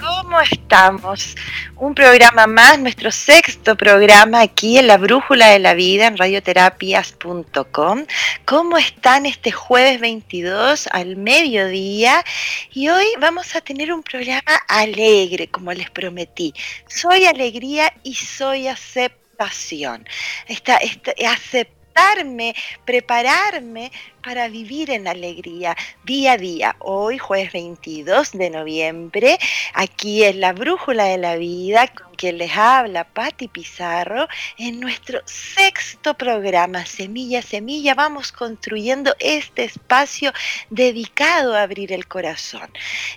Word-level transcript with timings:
¿Cómo 0.00 0.40
estamos? 0.40 1.36
Un 1.76 1.94
programa 1.94 2.46
más, 2.46 2.78
nuestro 2.78 3.10
sexto 3.10 3.76
programa 3.76 4.40
aquí 4.40 4.78
en 4.78 4.86
la 4.86 4.96
Brújula 4.96 5.48
de 5.48 5.58
la 5.58 5.74
Vida 5.74 6.06
en 6.06 6.16
radioterapias.com. 6.16 8.06
¿Cómo 8.46 8.78
están 8.78 9.26
este 9.26 9.52
jueves 9.52 10.00
22 10.00 10.88
al 10.92 11.16
mediodía? 11.16 12.24
Y 12.72 12.88
hoy 12.88 13.04
vamos 13.20 13.54
a 13.54 13.60
tener 13.60 13.92
un 13.92 14.02
programa 14.02 14.56
alegre, 14.66 15.48
como 15.48 15.74
les 15.74 15.90
prometí. 15.90 16.54
Soy 16.88 17.26
alegría 17.26 17.92
y 18.02 18.14
soy 18.14 18.66
aceptación. 18.66 20.06
Esta, 20.48 20.76
esta, 20.78 21.12
aceptarme, 21.28 22.54
prepararme 22.86 23.92
para 24.22 24.48
vivir 24.48 24.90
en 24.90 25.08
alegría 25.08 25.76
día 26.04 26.32
a 26.32 26.36
día. 26.36 26.76
Hoy, 26.78 27.18
jueves 27.18 27.52
22 27.52 28.32
de 28.32 28.50
noviembre, 28.50 29.38
aquí 29.74 30.24
en 30.24 30.40
la 30.40 30.52
Brújula 30.52 31.04
de 31.04 31.18
la 31.18 31.36
Vida, 31.36 31.88
con 31.88 32.14
quien 32.14 32.38
les 32.38 32.56
habla 32.56 33.04
Patti 33.04 33.48
Pizarro, 33.48 34.28
en 34.58 34.78
nuestro 34.78 35.20
sexto 35.24 36.14
programa, 36.14 36.84
Semilla 36.84 37.42
Semilla, 37.42 37.94
vamos 37.94 38.32
construyendo 38.32 39.14
este 39.18 39.64
espacio 39.64 40.32
dedicado 40.68 41.54
a 41.54 41.62
abrir 41.62 41.92
el 41.92 42.06
corazón. 42.06 42.68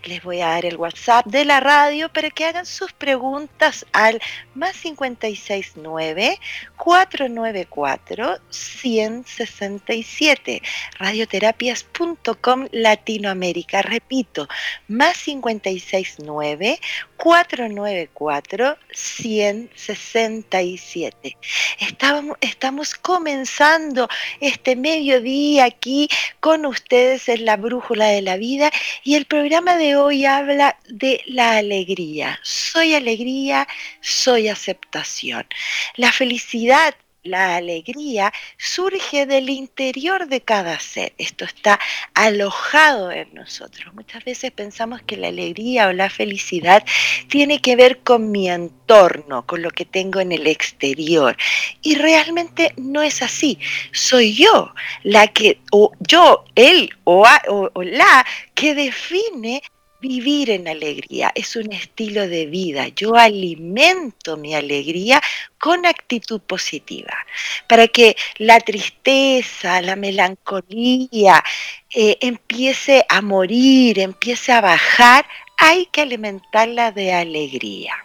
Les 0.05 0.23
voy 0.23 0.41
a 0.41 0.49
dar 0.49 0.65
el 0.65 0.77
WhatsApp 0.77 1.25
de 1.25 1.45
la 1.45 1.59
radio 1.59 2.11
para 2.11 2.29
que 2.29 2.45
hagan 2.45 2.65
sus 2.65 2.93
preguntas 2.93 3.85
al 3.91 4.21
más 4.55 4.77
569 4.77 6.39
494 6.77 8.37
167 8.49 10.61
radioterapias.com 10.99 12.67
Latinoamérica. 12.71 13.81
Repito, 13.81 14.47
más 14.87 15.17
569 15.23 16.79
494 17.17 18.77
167. 18.91 21.37
Estamos, 21.79 22.37
estamos 22.41 22.93
comenzando 22.95 24.09
este 24.39 24.75
mediodía 24.75 25.65
aquí 25.65 26.09
con 26.39 26.65
ustedes 26.65 27.29
en 27.29 27.45
la 27.45 27.57
Brújula 27.57 28.07
de 28.07 28.21
la 28.21 28.37
Vida 28.37 28.71
y 29.03 29.15
el 29.15 29.25
programa 29.25 29.75
de 29.77 29.95
hoy 29.95 30.25
habla 30.25 30.77
de 30.89 31.21
la 31.25 31.57
alegría. 31.57 32.39
Soy 32.43 32.95
alegría, 32.95 33.67
soy 34.01 34.49
aceptación. 34.49 35.45
La 35.95 36.11
felicidad 36.11 36.95
la 37.23 37.55
alegría 37.55 38.33
surge 38.57 39.25
del 39.25 39.49
interior 39.49 40.27
de 40.27 40.41
cada 40.41 40.79
ser. 40.79 41.13
Esto 41.17 41.45
está 41.45 41.79
alojado 42.13 43.11
en 43.11 43.33
nosotros. 43.33 43.93
Muchas 43.93 44.23
veces 44.25 44.51
pensamos 44.51 45.01
que 45.01 45.17
la 45.17 45.29
alegría 45.29 45.87
o 45.87 45.93
la 45.93 46.09
felicidad 46.09 46.83
tiene 47.29 47.61
que 47.61 47.75
ver 47.75 47.99
con 47.99 48.29
mi 48.31 48.49
entorno, 48.49 49.45
con 49.45 49.61
lo 49.61 49.71
que 49.71 49.85
tengo 49.85 50.19
en 50.19 50.33
el 50.33 50.47
exterior. 50.47 51.37
Y 51.81 51.95
realmente 51.95 52.73
no 52.77 53.01
es 53.01 53.21
así. 53.21 53.57
Soy 53.93 54.33
yo 54.33 54.73
la 55.03 55.27
que, 55.27 55.59
o 55.71 55.91
yo, 55.99 56.43
él 56.55 56.89
o, 57.05 57.25
o 57.73 57.83
la 57.83 58.25
que 58.53 58.75
define 58.75 59.63
vivir 60.03 60.49
en 60.49 60.67
alegría, 60.67 61.31
es 61.33 61.55
un 61.55 61.71
estilo 61.71 62.27
de 62.27 62.45
vida. 62.45 62.89
Yo 62.89 63.15
alimento 63.15 64.35
mi 64.35 64.53
alegría 64.53 65.21
con 65.57 65.85
actitud 65.85 66.41
positiva, 66.41 67.15
para 67.69 67.87
que 67.87 68.17
la 68.37 68.59
tristeza, 68.59 69.81
la 69.81 69.95
melancolía 69.95 71.41
eh, 71.89 72.17
empiece 72.19 73.05
a 73.07 73.21
morir, 73.21 73.99
empiece 73.99 74.51
a 74.51 74.59
bajar, 74.59 75.25
hay 75.57 75.85
que 75.85 76.01
alimentarla 76.01 76.91
de 76.91 77.13
alegría. 77.13 77.95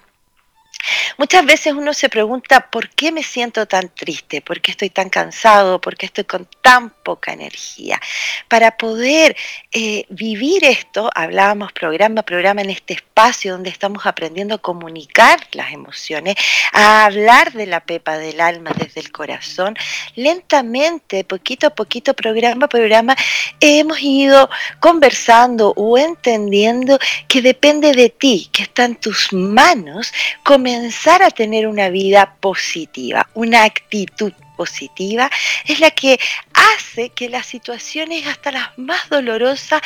Muchas 1.19 1.45
veces 1.45 1.73
uno 1.73 1.95
se 1.95 2.09
pregunta, 2.09 2.71
¿por 2.71 2.91
qué 2.91 3.11
me 3.11 3.25
siento 3.25 3.67
tan 3.67 3.89
triste? 3.89 4.41
¿Por 4.41 4.61
qué 4.61 4.71
estoy 4.71 4.89
tan 4.89 5.11
cansado? 5.11 5.81
¿Por 5.81 5.97
qué 5.97 6.07
estoy 6.07 6.23
con 6.23 6.47
tan 6.63 6.91
poca 6.91 7.33
energía? 7.33 8.01
Para 8.47 8.77
poder 8.77 9.37
eh, 9.73 10.07
vivir 10.11 10.65
esto, 10.65 11.11
hablábamos 11.13 11.73
programa 11.73 12.21
a 12.21 12.25
programa 12.25 12.61
en 12.61 12.71
este 12.71 12.95
espacio 12.95 13.51
donde 13.51 13.69
estamos 13.69 14.07
aprendiendo 14.07 14.55
a 14.55 14.59
comunicar 14.59 15.41
las 15.55 15.73
emociones, 15.73 16.37
a 16.73 17.07
hablar 17.07 17.53
de 17.53 17.67
la 17.67 17.81
pepa 17.81 18.17
del 18.17 18.41
alma 18.41 18.71
desde 18.79 19.01
el 19.01 19.11
corazón, 19.11 19.77
lentamente, 20.15 21.25
poquito 21.25 21.67
a 21.67 21.71
poquito, 21.71 22.15
programa 22.15 22.67
a 22.67 22.69
programa, 22.69 23.17
hemos 23.59 24.01
ido 24.01 24.49
conversando 24.79 25.73
o 25.75 25.99
entendiendo 25.99 26.97
que 27.27 27.43
depende 27.43 27.91
de 27.91 28.09
ti, 28.09 28.49
que 28.53 28.63
está 28.63 28.85
en 28.85 28.95
tus 28.95 29.33
manos 29.33 30.13
comenzar 30.45 31.08
a 31.09 31.31
tener 31.31 31.67
una 31.67 31.89
vida 31.89 32.37
positiva, 32.41 33.29
una 33.35 33.65
actitud 33.65 34.33
positiva, 34.57 35.31
es 35.67 35.81
la 35.81 35.91
que 35.91 36.19
hace 36.53 37.11
que 37.11 37.29
las 37.29 37.47
situaciones 37.47 38.27
hasta 38.27 38.51
las 38.51 38.77
más 38.77 39.09
dolorosas 39.09 39.81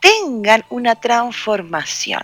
tengan 0.00 0.64
una 0.68 0.94
transformación. 0.96 2.22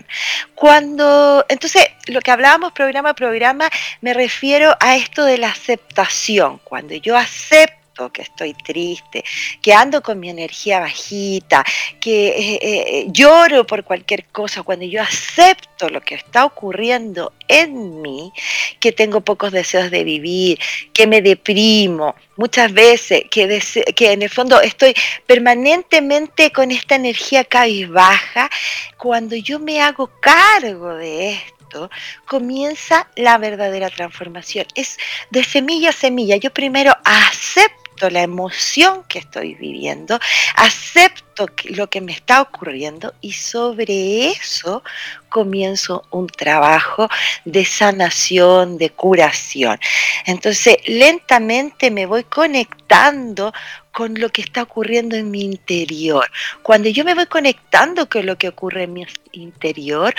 Cuando, 0.54 1.44
entonces, 1.48 1.88
lo 2.06 2.20
que 2.20 2.30
hablábamos 2.30 2.72
programa 2.72 3.10
a 3.10 3.14
programa, 3.14 3.70
me 4.02 4.14
refiero 4.14 4.76
a 4.80 4.96
esto 4.96 5.24
de 5.24 5.38
la 5.38 5.48
aceptación. 5.48 6.60
Cuando 6.64 6.94
yo 6.94 7.16
acepto 7.16 7.83
que 8.12 8.22
estoy 8.22 8.54
triste, 8.54 9.24
que 9.62 9.72
ando 9.72 10.02
con 10.02 10.18
mi 10.18 10.28
energía 10.28 10.80
bajita, 10.80 11.64
que 12.00 12.28
eh, 12.28 12.58
eh, 12.62 13.06
lloro 13.08 13.66
por 13.66 13.84
cualquier 13.84 14.26
cosa, 14.26 14.62
cuando 14.62 14.84
yo 14.84 15.00
acepto 15.00 15.88
lo 15.88 16.00
que 16.00 16.16
está 16.16 16.44
ocurriendo 16.44 17.32
en 17.46 18.02
mí, 18.02 18.32
que 18.80 18.92
tengo 18.92 19.20
pocos 19.20 19.52
deseos 19.52 19.90
de 19.90 20.02
vivir, 20.02 20.58
que 20.92 21.06
me 21.06 21.22
deprimo, 21.22 22.14
muchas 22.36 22.72
veces, 22.72 23.24
que, 23.30 23.62
que 23.94 24.12
en 24.12 24.22
el 24.22 24.30
fondo 24.30 24.60
estoy 24.60 24.94
permanentemente 25.26 26.50
con 26.50 26.70
esta 26.72 26.96
energía 26.96 27.44
cabizbaja, 27.44 28.50
cuando 28.96 29.36
yo 29.36 29.60
me 29.60 29.80
hago 29.80 30.10
cargo 30.20 30.94
de 30.94 31.32
esto, 31.32 31.90
comienza 32.26 33.08
la 33.16 33.38
verdadera 33.38 33.90
transformación. 33.90 34.66
Es 34.74 34.98
de 35.30 35.44
semilla 35.44 35.90
a 35.90 35.92
semilla. 35.92 36.36
Yo 36.36 36.50
primero 36.52 36.96
acepto 37.04 37.83
la 38.10 38.22
emoción 38.22 39.02
que 39.08 39.18
estoy 39.18 39.54
viviendo, 39.54 40.18
acepto 40.56 41.46
lo 41.64 41.88
que 41.88 42.00
me 42.00 42.12
está 42.12 42.42
ocurriendo 42.42 43.14
y 43.20 43.32
sobre 43.32 44.28
eso 44.28 44.82
comienzo 45.28 46.04
un 46.10 46.28
trabajo 46.28 47.08
de 47.44 47.64
sanación, 47.64 48.78
de 48.78 48.90
curación. 48.90 49.78
Entonces, 50.26 50.76
lentamente 50.86 51.90
me 51.90 52.06
voy 52.06 52.24
conectando 52.24 53.52
con 53.90 54.14
lo 54.14 54.28
que 54.28 54.42
está 54.42 54.62
ocurriendo 54.62 55.16
en 55.16 55.30
mi 55.30 55.42
interior. 55.42 56.30
Cuando 56.62 56.88
yo 56.88 57.04
me 57.04 57.14
voy 57.14 57.26
conectando 57.26 58.08
con 58.08 58.26
lo 58.26 58.36
que 58.36 58.48
ocurre 58.48 58.84
en 58.84 58.92
mi 58.92 59.06
interior, 59.32 60.14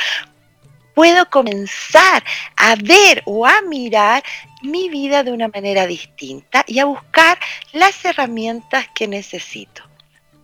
puedo 0.95 1.29
comenzar 1.29 2.23
a 2.55 2.75
ver 2.75 3.21
o 3.25 3.45
a 3.45 3.61
mirar 3.61 4.23
mi 4.63 4.89
vida 4.89 5.23
de 5.23 5.31
una 5.31 5.49
manera 5.49 5.85
distinta 5.85 6.63
y 6.65 6.79
a 6.79 6.85
buscar 6.85 7.37
las 7.73 8.03
herramientas 8.03 8.87
que 8.95 9.07
necesito. 9.07 9.83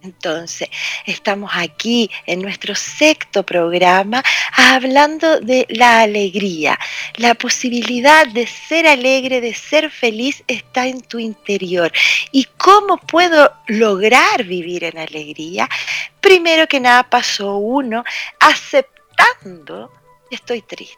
Entonces, 0.03 0.67
estamos 1.05 1.51
aquí 1.53 2.09
en 2.25 2.41
nuestro 2.41 2.73
sexto 2.73 3.43
programa 3.43 4.23
hablando 4.57 5.39
de 5.39 5.67
la 5.69 6.01
alegría. 6.01 6.77
La 7.17 7.35
posibilidad 7.35 8.25
de 8.27 8.47
ser 8.47 8.87
alegre, 8.87 9.41
de 9.41 9.53
ser 9.53 9.91
feliz, 9.91 10.43
está 10.47 10.87
en 10.87 11.01
tu 11.01 11.19
interior. 11.19 11.91
¿Y 12.31 12.45
cómo 12.57 12.97
puedo 12.97 13.53
lograr 13.67 14.43
vivir 14.43 14.85
en 14.85 14.97
alegría? 14.97 15.69
Primero 16.19 16.67
que 16.67 16.79
nada, 16.79 17.03
paso 17.03 17.57
uno, 17.57 18.03
aceptando 18.39 19.91
estoy 20.35 20.61
triste, 20.61 20.97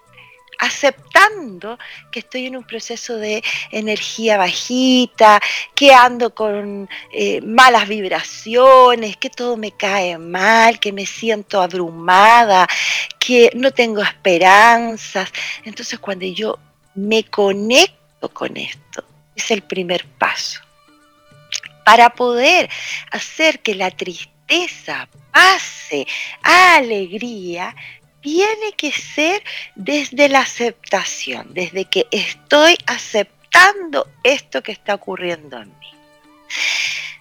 aceptando 0.60 1.78
que 2.12 2.20
estoy 2.20 2.46
en 2.46 2.58
un 2.58 2.64
proceso 2.64 3.18
de 3.18 3.44
energía 3.72 4.38
bajita, 4.38 5.42
que 5.76 5.94
ando 5.94 6.34
con 6.34 6.90
eh, 7.12 7.42
malas 7.42 7.88
vibraciones, 7.88 9.18
que 9.18 9.30
todo 9.30 9.58
me 9.58 9.72
cae 9.72 10.18
mal, 10.18 10.80
que 10.80 10.92
me 10.92 11.06
siento 11.06 11.62
abrumada, 11.62 12.68
que 13.20 13.52
no 13.56 13.72
tengo 13.72 14.02
esperanzas. 14.02 15.32
Entonces 15.66 16.00
cuando 16.00 16.26
yo 16.26 16.60
me 16.96 17.24
conecto 17.26 18.30
con 18.30 18.56
esto, 18.58 19.04
es 19.36 19.52
el 19.52 19.64
primer 19.64 20.06
paso. 20.06 20.62
Para 21.86 22.12
poder 22.12 22.70
hacer 23.12 23.60
que 23.60 23.76
la 23.76 23.92
tristeza 23.92 25.10
pase 25.32 26.08
a 26.42 26.78
alegría, 26.78 27.76
tiene 28.24 28.72
que 28.76 28.92
ser 28.92 29.44
desde 29.76 30.30
la 30.30 30.40
aceptación, 30.40 31.54
desde 31.54 31.86
que 31.86 32.08
estoy 32.10 32.78
aceptando 32.88 34.08
esto 34.24 34.64
que 34.64 34.72
está 34.72 34.96
ocurriendo 34.96 35.62
en 35.62 35.70
mí. 35.80 35.92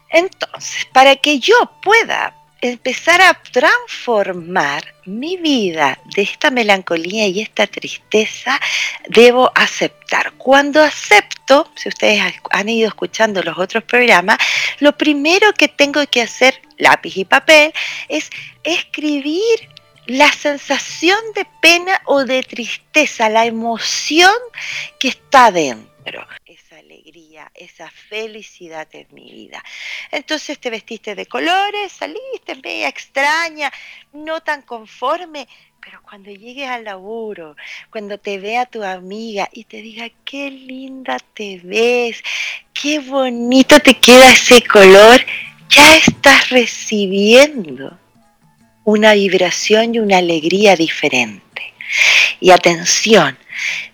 Entonces, 0.09 0.87
para 0.87 1.17
que 1.17 1.39
yo 1.41 1.57
pueda 1.83 2.35
empezar 2.61 3.21
a 3.21 3.35
transformar 3.35 4.95
mi 5.05 5.37
vida 5.37 5.99
de 6.15 6.23
esta 6.23 6.51
melancolía 6.51 7.27
y 7.27 7.41
esta 7.41 7.67
tristeza, 7.67 8.61
debo 9.09 9.51
aceptar. 9.57 10.33
Cuando 10.35 10.81
acepto, 10.81 11.73
si 11.75 11.89
ustedes 11.89 12.23
han 12.51 12.69
ido 12.69 12.87
escuchando 12.87 13.43
los 13.43 13.59
otros 13.59 13.83
programas, 13.83 14.39
lo 14.79 14.97
primero 14.97 15.53
que 15.55 15.67
tengo 15.67 16.07
que 16.07 16.23
hacer, 16.23 16.63
lápiz 16.79 17.17
y 17.17 17.25
papel, 17.25 17.73
es 18.09 18.31
escribir 18.63 19.73
la 20.07 20.33
sensación 20.33 21.19
de 21.35 21.47
pena 21.61 22.01
o 22.07 22.25
de 22.25 22.43
tristeza, 22.43 23.29
la 23.29 23.47
emoción 23.47 24.33
que 24.99 25.09
está 25.09 25.51
dentro, 25.53 26.27
esa 26.45 26.79
alegría, 26.79 27.51
esa 27.55 27.89
felicidad 27.91 28.89
en 28.93 29.07
mi 29.13 29.31
vida. 29.31 29.63
Entonces 30.11 30.59
te 30.59 30.71
vestiste 30.71 31.15
de 31.15 31.27
colores, 31.27 31.93
saliste 31.93 32.57
media 32.57 32.89
extraña, 32.89 33.73
no 34.13 34.41
tan 34.41 34.63
conforme, 34.63 35.47
pero 35.81 36.03
cuando 36.03 36.31
llegues 36.31 36.69
al 36.69 36.85
laburo, 36.85 37.57
cuando 37.91 38.19
te 38.19 38.39
vea 38.39 38.67
tu 38.67 38.83
amiga 38.83 39.49
y 39.53 39.65
te 39.65 39.83
diga, 39.83 40.09
qué 40.25 40.51
linda 40.51 41.19
te 41.35 41.61
ves, 41.63 42.23
qué 42.73 42.99
bonito 42.99 43.79
te 43.79 43.95
queda 43.95 44.33
ese 44.33 44.63
color, 44.63 45.25
ya 45.69 45.97
estás 45.97 46.51
recibiendo 46.51 47.99
una 48.85 49.15
vibración 49.15 49.95
y 49.95 49.99
una 49.99 50.19
alegría 50.19 50.77
diferente. 50.77 51.75
Y 52.41 52.51
atención, 52.51 53.39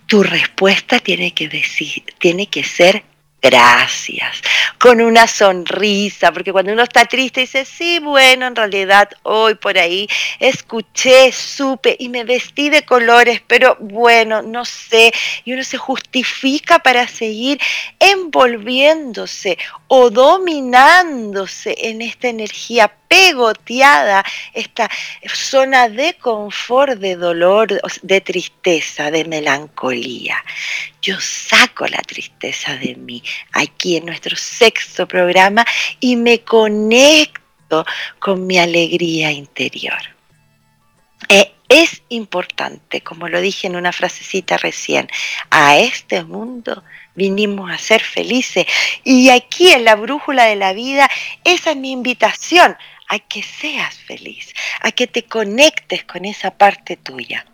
tu 0.06 0.22
respuesta 0.22 0.98
tiene 1.00 1.32
que 1.32 1.48
decir, 1.48 2.02
tiene 2.18 2.46
que 2.46 2.64
ser 2.64 3.04
gracias, 3.40 4.42
con 4.78 5.00
una 5.00 5.26
sonrisa, 5.26 6.32
porque 6.32 6.52
cuando 6.52 6.72
uno 6.72 6.82
está 6.82 7.04
triste 7.04 7.42
dice, 7.42 7.64
sí, 7.64 8.00
bueno, 8.00 8.46
en 8.46 8.56
realidad 8.56 9.08
hoy 9.22 9.54
por 9.54 9.78
ahí 9.78 10.08
escuché, 10.40 11.30
supe 11.32 11.96
y 11.98 12.08
me 12.08 12.24
vestí 12.24 12.68
de 12.68 12.82
colores, 12.82 13.40
pero 13.46 13.76
bueno, 13.80 14.42
no 14.42 14.64
sé, 14.64 15.12
y 15.44 15.52
uno 15.52 15.62
se 15.62 15.78
justifica 15.78 16.80
para 16.80 17.06
seguir 17.06 17.60
envolviéndose 18.00 19.56
o 19.86 20.10
dominándose 20.10 21.76
en 21.78 22.02
esta 22.02 22.28
energía 22.28 22.92
pegoteada, 23.08 24.24
esta 24.52 24.88
zona 25.26 25.88
de 25.88 26.14
confort, 26.14 26.98
de 26.98 27.16
dolor, 27.16 27.80
de 28.02 28.20
tristeza, 28.20 29.10
de 29.10 29.24
melancolía. 29.24 30.36
Yo 31.02 31.18
saco 31.20 31.86
la 31.86 32.02
tristeza 32.02 32.76
de 32.76 32.94
mí 32.94 33.22
aquí 33.52 33.96
en 33.96 34.06
nuestro 34.06 34.36
sexto 34.36 35.08
programa 35.08 35.64
y 36.00 36.16
me 36.16 36.40
conecto 36.40 37.84
con 38.18 38.46
mi 38.46 38.58
alegría 38.58 39.30
interior. 39.32 39.98
Eh, 41.28 41.52
es 41.68 42.02
importante, 42.08 43.02
como 43.02 43.28
lo 43.28 43.40
dije 43.40 43.66
en 43.66 43.76
una 43.76 43.92
frasecita 43.92 44.56
recién, 44.56 45.08
a 45.50 45.76
este 45.76 46.24
mundo 46.24 46.82
vinimos 47.14 47.70
a 47.70 47.76
ser 47.76 48.00
felices. 48.00 48.64
Y 49.04 49.28
aquí 49.28 49.70
en 49.70 49.84
la 49.84 49.94
brújula 49.96 50.44
de 50.44 50.56
la 50.56 50.72
vida, 50.72 51.10
esa 51.44 51.72
es 51.72 51.76
mi 51.76 51.92
invitación, 51.92 52.76
a 53.08 53.18
que 53.18 53.42
seas 53.42 53.98
feliz, 53.98 54.52
a 54.80 54.92
que 54.92 55.06
te 55.06 55.24
conectes 55.24 56.04
con 56.04 56.24
esa 56.24 56.50
parte 56.50 56.96
tuya. 56.96 57.44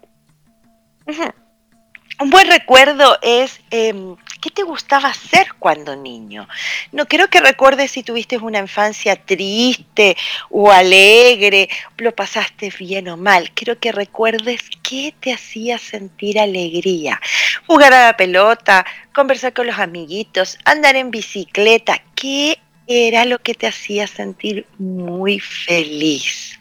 Un 2.21 2.31
buen 2.31 2.47
recuerdo 2.47 3.19
es 3.23 3.61
em, 3.71 4.15
qué 4.41 4.51
te 4.51 4.63
gustaba 4.63 5.09
hacer 5.09 5.49
cuando 5.59 5.97
niño. 5.97 6.49
No 6.93 7.07
quiero 7.07 7.29
que 7.29 7.41
recuerdes 7.41 7.91
si 7.91 8.05
tuviste 8.05 8.37
una 8.37 8.61
infancia 8.61 9.17
triste 9.17 10.17
o 10.49 10.71
alegre, 10.71 11.69
lo 11.97 12.15
pasaste 12.15 12.73
bien 12.79 13.09
o 13.09 13.17
mal. 13.17 13.51
Quiero 13.51 13.81
que 13.81 13.91
recuerdes 13.91 14.63
qué 14.83 15.13
te 15.19 15.33
hacía 15.33 15.79
sentir 15.79 16.39
alegría. 16.39 17.21
Jugar 17.67 17.93
a 17.93 18.07
la 18.07 18.17
pelota, 18.17 18.87
conversar 19.13 19.53
con 19.53 19.67
los 19.67 19.79
amiguitos, 19.79 20.57
andar 20.65 20.95
en 20.95 21.11
bicicleta. 21.11 22.01
¿Qué 22.15 22.61
era 22.87 23.25
lo 23.25 23.39
que 23.39 23.55
te 23.55 23.67
hacía 23.67 24.07
sentir 24.07 24.67
muy 24.79 25.41
feliz? 25.41 26.59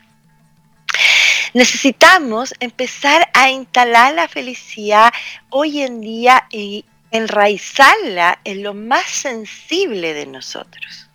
Necesitamos 1.54 2.54
empezar 2.60 3.30
a 3.34 3.52
instalar 3.52 4.16
la 4.16 4.28
felicidad 4.28 5.14
hoy 5.50 5.82
en 5.82 6.02
día 6.02 6.48
y 6.52 6.84
enraizarla 7.12 8.40
en 8.44 8.64
lo 8.64 8.74
más 8.74 9.06
sensible 9.06 10.14
de 10.16 10.26
nosotros. 10.26 11.10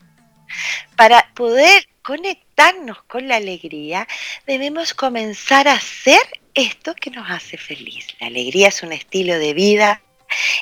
Para 0.97 1.29
poder 1.35 1.89
conectarnos 2.03 3.03
con 3.03 3.27
la 3.27 3.37
alegría, 3.37 4.07
debemos 4.47 4.95
comenzar 4.95 5.67
a 5.67 5.75
hacer 5.75 6.21
esto 6.55 6.95
que 6.95 7.11
nos 7.11 7.29
hace 7.31 7.57
feliz. 7.57 8.07
La 8.21 8.29
alegría 8.29 8.69
es 8.69 8.83
un 8.83 8.93
estilo 8.93 9.39
de 9.39 9.55
vida, 9.55 10.03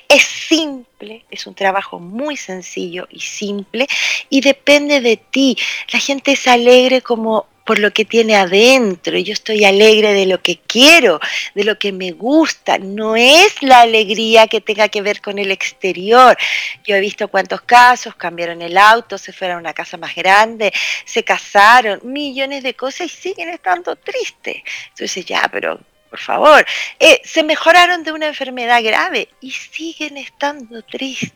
es 0.08 0.22
simple, 0.22 1.24
es 1.30 1.46
un 1.46 1.54
trabajo 1.54 1.98
muy 1.98 2.36
sencillo 2.36 3.06
y 3.10 3.20
simple 3.20 3.86
y 4.30 4.40
depende 4.40 5.00
de 5.00 5.16
ti. 5.16 5.56
La 5.92 5.98
gente 5.98 6.32
es 6.32 6.46
alegre 6.46 7.02
como 7.02 7.46
por 7.66 7.80
lo 7.80 7.92
que 7.92 8.04
tiene 8.04 8.36
adentro, 8.36 9.18
yo 9.18 9.32
estoy 9.32 9.64
alegre 9.64 10.14
de 10.14 10.26
lo 10.26 10.40
que 10.40 10.60
quiero, 10.68 11.18
de 11.52 11.64
lo 11.64 11.76
que 11.80 11.90
me 11.90 12.12
gusta, 12.12 12.78
no 12.78 13.16
es 13.16 13.60
la 13.60 13.80
alegría 13.80 14.46
que 14.46 14.60
tenga 14.60 14.88
que 14.88 15.02
ver 15.02 15.20
con 15.20 15.36
el 15.40 15.50
exterior. 15.50 16.38
Yo 16.86 16.94
he 16.94 17.00
visto 17.00 17.26
cuántos 17.26 17.62
casos, 17.62 18.14
cambiaron 18.14 18.62
el 18.62 18.78
auto, 18.78 19.18
se 19.18 19.32
fueron 19.32 19.56
a 19.56 19.60
una 19.60 19.74
casa 19.74 19.96
más 19.96 20.14
grande, 20.14 20.72
se 21.04 21.24
casaron, 21.24 21.98
millones 22.04 22.62
de 22.62 22.74
cosas 22.74 23.08
y 23.08 23.08
siguen 23.08 23.48
estando 23.48 23.96
tristes. 23.96 24.62
Entonces 24.90 25.26
ya, 25.26 25.48
pero 25.50 25.80
por 26.10 26.20
favor, 26.20 26.66
eh, 26.98 27.20
se 27.24 27.42
mejoraron 27.42 28.02
de 28.02 28.12
una 28.12 28.26
enfermedad 28.26 28.82
grave 28.82 29.28
y 29.40 29.50
siguen 29.50 30.16
estando 30.16 30.82
tristes. 30.82 31.32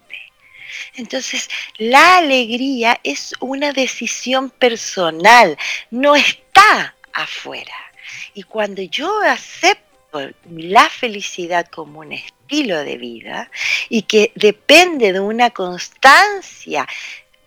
Entonces, 0.94 1.48
la 1.78 2.18
alegría 2.18 3.00
es 3.02 3.34
una 3.40 3.72
decisión 3.72 4.50
personal, 4.50 5.56
no 5.90 6.16
está 6.16 6.94
afuera. 7.12 7.74
Y 8.34 8.42
cuando 8.44 8.82
yo 8.82 9.20
acepto 9.22 10.30
la 10.50 10.88
felicidad 10.88 11.66
como 11.68 12.00
un 12.00 12.12
estilo 12.12 12.82
de 12.84 12.96
vida 12.96 13.50
y 13.88 14.02
que 14.02 14.32
depende 14.34 15.12
de 15.12 15.20
una 15.20 15.50
constancia 15.50 16.86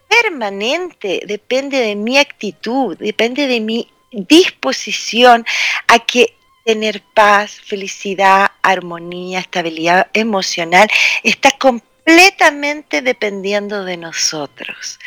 permanente, 0.08 1.24
depende 1.26 1.80
de 1.80 1.96
mi 1.96 2.18
actitud, 2.18 2.98
depende 2.98 3.48
de 3.48 3.60
mi 3.60 3.90
disposición 4.12 5.46
a 5.88 6.00
que 6.00 6.33
tener 6.64 7.02
paz, 7.02 7.60
felicidad, 7.62 8.52
armonía, 8.62 9.40
estabilidad 9.40 10.08
emocional 10.14 10.88
está 11.24 11.52
completamente 11.52 13.02
dependiendo 13.02 13.84
de 13.84 13.98
nosotros. 13.98 15.00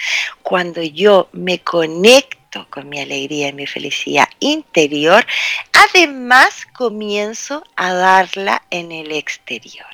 Cuando 0.43 0.83
yo 0.83 1.29
me 1.33 1.61
conecto 1.61 2.67
con 2.71 2.89
mi 2.89 3.01
alegría 3.01 3.49
y 3.49 3.53
mi 3.53 3.67
felicidad 3.67 4.29
interior, 4.41 5.27
además 5.73 6.67
comienzo 6.75 7.63
a 7.77 7.93
darla 7.93 8.63
en 8.71 8.93
el 8.93 9.13
exterior. 9.13 9.87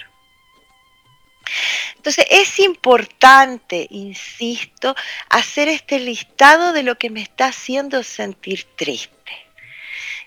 Entonces 1.96 2.26
es 2.30 2.58
importante, 2.58 3.86
insisto, 3.90 4.96
hacer 5.28 5.68
este 5.68 6.00
listado 6.00 6.72
de 6.72 6.82
lo 6.82 6.98
que 6.98 7.10
me 7.10 7.22
está 7.22 7.46
haciendo 7.46 8.02
sentir 8.02 8.64
triste. 8.76 9.51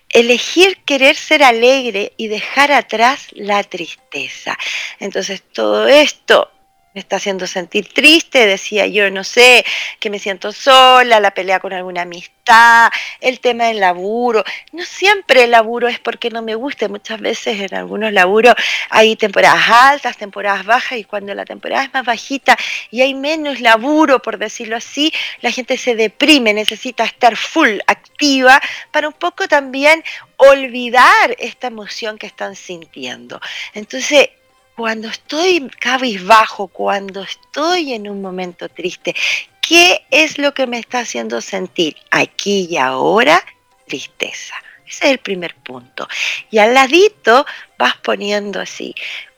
Elegir 0.10 0.78
querer 0.86 1.16
ser 1.16 1.44
alegre 1.44 2.14
y 2.18 2.28
dejar 2.28 2.72
atrás 2.72 3.28
la 3.32 3.64
tristeza. 3.64 4.58
Entonces 5.00 5.44
todo 5.54 5.88
esto 5.88 6.52
me 6.96 7.02
está 7.02 7.18
haciendo 7.18 7.46
sentir 7.46 7.90
triste, 7.94 8.46
decía 8.46 8.88
yo, 8.88 9.12
no 9.12 9.26
sé, 9.26 9.66
que 10.00 10.10
me 10.10 10.18
siento 10.18 10.54
sola, 10.54 11.20
la 11.20 11.32
pelea 11.32 11.60
con 11.60 11.74
alguna 11.74 12.04
amistad, 12.04 12.90
el 13.20 13.42
tema 13.42 13.66
del 13.66 13.82
laburo. 13.82 14.46
No 14.72 14.86
siempre 14.86 15.44
el 15.44 15.52
laburo 15.52 15.90
es 15.90 16.00
porque 16.00 16.30
no 16.30 16.42
me 16.42 16.56
guste, 16.56 16.88
muchas 16.88 17.20
veces 17.20 17.60
en 17.60 17.76
algunos 17.76 18.14
laburos 18.14 18.56
hay 18.90 19.18
temporadas 19.18 19.70
altas, 19.70 20.16
temporadas 20.16 20.66
bajas, 20.66 20.98
y 20.98 21.04
cuando 21.04 21.34
la 21.36 21.44
temporada 21.44 21.84
es 21.84 21.94
más 21.94 22.06
bajita 22.06 22.58
y 22.92 23.02
hay 23.02 23.14
menos 23.14 23.60
laburo, 23.60 24.22
por 24.22 24.38
decirlo 24.38 24.78
así, 24.78 25.14
la 25.42 25.52
gente 25.52 25.78
se 25.78 25.96
deprime, 25.96 26.54
necesita 26.54 27.04
estar 27.04 27.36
full 27.36 27.78
activa 27.88 28.62
para 28.92 29.10
un 29.10 29.14
poco 29.14 29.50
también 29.50 30.02
olvidar 30.38 31.36
esta 31.40 31.68
emoción 31.68 32.18
que 32.18 32.28
están 32.28 32.56
sintiendo. 32.56 33.42
Entonces, 33.74 34.30
cuando 34.76 35.08
estoy 35.08 35.70
cabizbajo, 35.80 36.68
cuando 36.68 37.22
estoy 37.22 37.94
en 37.94 38.10
un 38.10 38.22
momento 38.22 38.68
triste, 38.70 39.16
¿qué 39.62 40.06
es 40.12 40.38
lo 40.38 40.54
que 40.54 40.68
me 40.68 40.80
está 40.80 41.00
haciendo 41.00 41.42
sentir 41.42 41.96
aquí 42.12 42.68
y 42.70 42.78
ahora? 42.78 43.44
Tristeza. 43.88 44.56
Ese 44.86 45.06
es 45.06 45.12
el 45.12 45.18
primer 45.20 45.56
punto. 45.56 46.08
Y 46.52 46.60
al 46.60 46.74
ladito 46.74 47.46
vas 47.78 47.96
poniendo 47.98 48.60
así, 48.60 48.94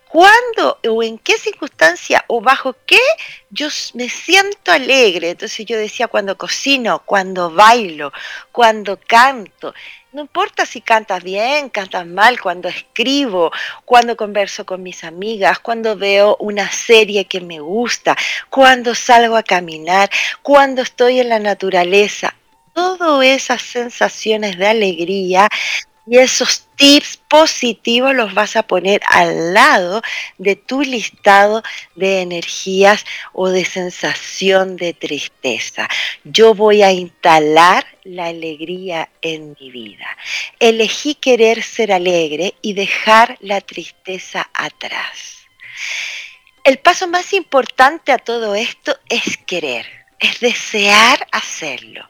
¿cuándo 0.09 0.79
o 0.89 1.03
en 1.03 1.17
qué 1.19 1.37
circunstancia 1.37 2.25
o 2.27 2.41
bajo 2.41 2.75
qué 2.85 2.99
yo 3.49 3.67
me 3.93 4.09
siento 4.09 4.71
alegre? 4.71 5.31
Entonces 5.31 5.65
yo 5.65 5.77
decía 5.77 6.07
cuando 6.07 6.37
cocino, 6.37 7.03
cuando 7.05 7.51
bailo, 7.51 8.11
cuando 8.51 8.99
canto. 9.05 9.73
No 10.13 10.21
importa 10.21 10.65
si 10.65 10.79
cantas 10.79 11.21
bien, 11.21 11.67
cantas 11.67 12.05
mal, 12.05 12.39
cuando 12.39 12.69
escribo, 12.69 13.51
cuando 13.83 14.15
converso 14.15 14.65
con 14.65 14.81
mis 14.81 15.03
amigas, 15.03 15.59
cuando 15.59 15.97
veo 15.97 16.37
una 16.39 16.71
serie 16.71 17.25
que 17.25 17.41
me 17.41 17.59
gusta, 17.59 18.15
cuando 18.49 18.95
salgo 18.95 19.35
a 19.35 19.43
caminar, 19.43 20.09
cuando 20.41 20.81
estoy 20.81 21.19
en 21.19 21.27
la 21.27 21.39
naturaleza. 21.39 22.33
Todas 22.73 23.25
esas 23.25 23.61
sensaciones 23.61 24.57
de 24.57 24.67
alegría 24.67 25.49
y 26.07 26.17
esos 26.17 26.67
tips 26.77 27.17
positivos 27.27 28.15
los 28.15 28.33
vas 28.33 28.55
a 28.55 28.63
poner 28.63 29.01
al 29.07 29.53
lado 29.53 30.01
de 30.37 30.55
tu 30.55 30.81
listado 30.81 31.63
de 31.95 32.21
energías 32.21 33.05
o 33.33 33.49
de 33.49 33.65
sensación 33.65 34.77
de 34.77 34.93
tristeza. 34.93 35.89
Yo 36.23 36.53
voy 36.53 36.83
a 36.83 36.91
instalar 36.91 37.85
la 38.03 38.27
alegría 38.27 39.09
en 39.21 39.55
mi 39.59 39.69
vida. 39.69 40.07
Elegí 40.59 41.15
querer 41.15 41.61
ser 41.61 41.91
alegre 41.91 42.53
y 42.61 42.73
dejar 42.73 43.37
la 43.41 43.59
tristeza 43.59 44.49
atrás. 44.53 45.37
El 46.63 46.79
paso 46.79 47.07
más 47.07 47.33
importante 47.33 48.11
a 48.11 48.17
todo 48.17 48.55
esto 48.55 48.97
es 49.09 49.37
querer, 49.37 49.85
es 50.19 50.39
desear 50.39 51.27
hacerlo 51.31 52.07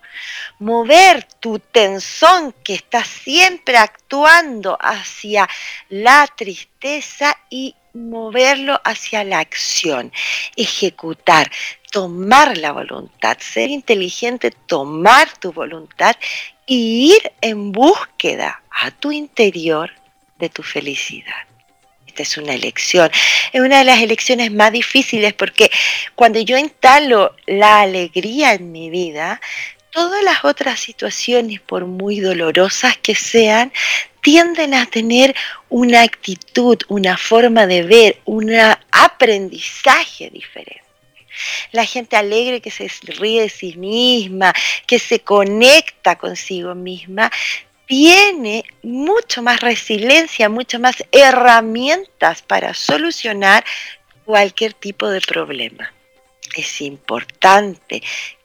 mover 0.60 1.24
tu 1.40 1.60
tensón 1.60 2.54
que 2.64 2.74
está 2.74 3.04
siempre 3.04 3.78
actuando 3.78 4.78
hacia 4.80 5.48
la 5.90 6.28
tristeza 6.36 7.38
y 7.50 7.76
moverlo 7.94 8.80
hacia 8.84 9.24
la 9.24 9.40
acción, 9.40 10.12
ejecutar, 10.56 11.52
tomar 11.92 12.58
la 12.58 12.72
voluntad, 12.72 13.38
ser 13.40 13.70
inteligente, 13.70 14.52
tomar 14.52 15.36
tu 15.38 15.52
voluntad 15.52 16.16
y 16.66 17.16
ir 17.16 17.32
en 17.42 17.72
búsqueda 17.72 18.62
a 18.70 18.92
tu 18.92 19.12
interior 19.12 19.92
de 20.38 20.50
tu 20.50 20.64
felicidad. 20.64 21.48
Es 22.24 22.38
una 22.38 22.54
elección, 22.54 23.10
es 23.54 23.62
una 23.62 23.80
de 23.80 23.86
las 23.86 24.02
elecciones 24.02 24.52
más 24.52 24.72
difíciles 24.72 25.34
porque 25.34 25.72
cuando 26.16 26.40
yo 26.40 26.58
instalo 26.58 27.36
la 27.46 27.82
alegría 27.82 28.54
en 28.54 28.72
mi 28.72 28.90
vida, 28.90 29.40
todas 29.92 30.24
las 30.24 30.46
otras 30.46 30.80
situaciones, 30.80 31.60
por 31.60 31.86
muy 31.86 32.20
dolorosas 32.20 32.98
que 32.98 33.16
sean, 33.16 33.72
tienden 34.22 34.74
a 34.74 34.86
tener 34.86 35.36
una 35.70 36.02
actitud, 36.02 36.78
una 36.88 37.18
forma 37.18 37.66
de 37.66 37.84
ver, 37.84 38.20
un 38.26 38.54
aprendizaje 38.92 40.30
diferente. 40.30 40.84
La 41.72 41.86
gente 41.86 42.16
alegre 42.16 42.62
que 42.62 42.72
se 42.72 42.92
ríe 43.04 43.42
de 43.42 43.50
sí 43.50 43.76
misma, 43.76 44.54
que 44.86 45.00
se 45.00 45.20
conecta 45.20 46.16
consigo 46.18 46.76
misma, 46.76 47.32
tiene 47.88 48.65
mucho 48.84 49.41
más 49.41 49.62
resiliencia, 49.62 50.50
muchas 50.50 50.79
más 50.79 50.96
herramientas 51.12 52.41
para 52.44 52.74
solucionar 52.74 53.65
cualquier 54.25 54.74
tipo 54.74 55.10
de 55.10 55.22
problema. 55.22 55.91
Es 56.56 56.82
importante 56.82 58.03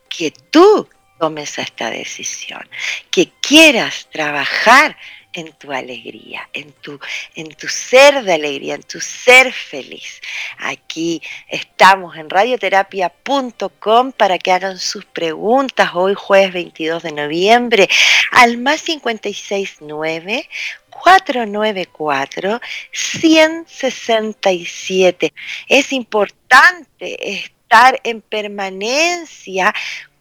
que 0.09 0.31
tú 0.51 0.89
tomes 1.19 1.59
esta 1.59 1.91
decisión, 1.91 2.69
que 3.11 3.31
quieras 3.41 4.09
trabajar 4.11 4.97
en 5.33 5.53
tu 5.53 5.73
alegría, 5.73 6.49
en 6.53 6.73
tu, 6.73 7.01
en 7.35 7.49
tu 7.55 7.67
ser 7.69 8.23
de 8.23 8.35
alegría, 8.35 8.75
en 8.75 8.83
tu 8.83 9.01
ser 9.01 9.51
feliz. 9.53 10.21
Aquí 10.59 11.23
estamos 11.49 12.17
en 12.17 12.29
radioterapia.com 12.31 14.13
para 14.13 14.39
que 14.39 14.53
hagan 14.53 14.79
sus 14.79 15.05
preguntas 15.05 15.91
hoy 15.95 16.15
jueves 16.15 16.53
22 16.53 17.03
de 17.03 17.11
noviembre 17.13 17.89
al 18.33 18.59
más 18.59 18.83
569 18.83 20.49
494 20.91 22.61
167. 22.93 25.33
Es 25.69 25.93
importante 25.93 27.53
estar 27.73 27.99
en 28.05 28.21
permanencia 28.21 29.73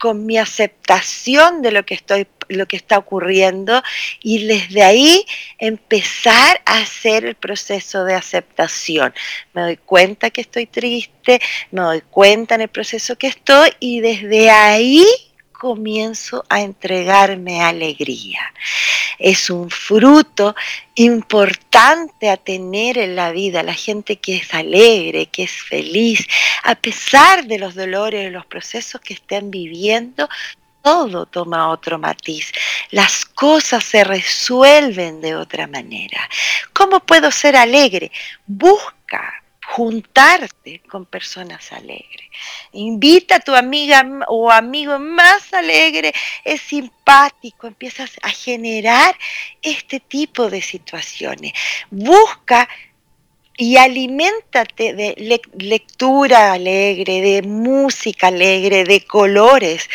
con 0.01 0.25
mi 0.25 0.39
aceptación 0.39 1.61
de 1.61 1.71
lo 1.71 1.85
que 1.85 1.93
estoy 1.93 2.27
lo 2.49 2.65
que 2.65 2.75
está 2.75 2.97
ocurriendo 2.97 3.81
y 4.21 4.45
desde 4.45 4.83
ahí 4.83 5.25
empezar 5.57 6.59
a 6.65 6.79
hacer 6.79 7.23
el 7.23 7.35
proceso 7.35 8.03
de 8.03 8.15
aceptación. 8.15 9.13
Me 9.53 9.61
doy 9.61 9.77
cuenta 9.77 10.31
que 10.31 10.41
estoy 10.41 10.65
triste, 10.65 11.39
me 11.69 11.81
doy 11.81 12.01
cuenta 12.01 12.55
en 12.55 12.61
el 12.61 12.67
proceso 12.67 13.15
que 13.15 13.27
estoy 13.27 13.69
y 13.79 14.01
desde 14.01 14.49
ahí 14.49 15.05
comienzo 15.61 16.43
a 16.49 16.61
entregarme 16.61 17.61
alegría. 17.61 18.51
Es 19.19 19.51
un 19.51 19.69
fruto 19.69 20.55
importante 20.95 22.31
a 22.31 22.37
tener 22.37 22.97
en 22.97 23.15
la 23.15 23.31
vida, 23.31 23.61
la 23.61 23.75
gente 23.75 24.15
que 24.15 24.37
es 24.37 24.51
alegre, 24.55 25.27
que 25.27 25.43
es 25.43 25.51
feliz, 25.51 26.25
a 26.63 26.73
pesar 26.73 27.45
de 27.45 27.59
los 27.59 27.75
dolores, 27.75 28.23
de 28.23 28.31
los 28.31 28.47
procesos 28.47 28.99
que 29.01 29.13
estén 29.13 29.51
viviendo, 29.51 30.27
todo 30.81 31.27
toma 31.27 31.69
otro 31.69 31.99
matiz. 31.99 32.51
Las 32.89 33.23
cosas 33.25 33.83
se 33.83 34.03
resuelven 34.03 35.21
de 35.21 35.35
otra 35.35 35.67
manera. 35.67 36.27
¿Cómo 36.73 37.01
puedo 37.01 37.29
ser 37.29 37.55
alegre? 37.55 38.11
Busca 38.47 39.40
juntarte 39.71 40.81
con 40.89 41.05
personas 41.05 41.71
alegres. 41.71 42.29
Invita 42.73 43.37
a 43.37 43.39
tu 43.39 43.55
amiga 43.55 44.05
o 44.27 44.51
amigo 44.51 44.99
más 44.99 45.53
alegre, 45.53 46.13
es 46.43 46.59
simpático, 46.61 47.67
empiezas 47.67 48.11
a 48.21 48.29
generar 48.29 49.15
este 49.61 50.01
tipo 50.01 50.49
de 50.49 50.61
situaciones. 50.61 51.53
Busca 51.89 52.67
y 53.57 53.77
aliméntate 53.77 54.93
de 54.93 55.47
lectura 55.57 56.51
alegre, 56.51 57.21
de 57.21 57.41
música 57.43 58.27
alegre, 58.27 58.83
de 58.83 59.05
colores. 59.05 59.89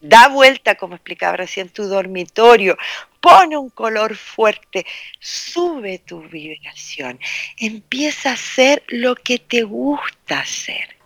Da 0.00 0.28
vuelta, 0.28 0.76
como 0.76 0.94
explicaba 0.94 1.36
recién, 1.36 1.68
tu 1.68 1.84
dormitorio, 1.84 2.78
pone 3.20 3.56
un 3.56 3.68
color 3.68 4.16
fuerte, 4.16 4.86
sube 5.18 5.98
tu 5.98 6.22
vibración, 6.22 7.20
empieza 7.58 8.30
a 8.30 8.34
hacer 8.34 8.82
lo 8.88 9.14
que 9.14 9.38
te 9.38 9.62
gusta 9.62 10.40
hacer. 10.40 10.96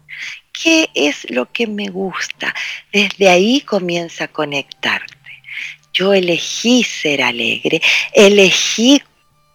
¿Qué 0.52 0.88
es 0.94 1.28
lo 1.28 1.50
que 1.50 1.66
me 1.66 1.88
gusta? 1.88 2.54
Desde 2.92 3.28
ahí 3.28 3.60
comienza 3.62 4.24
a 4.24 4.28
conectarte. 4.28 5.12
Yo 5.92 6.12
elegí 6.12 6.84
ser 6.84 7.22
alegre, 7.22 7.82
elegí 8.12 9.02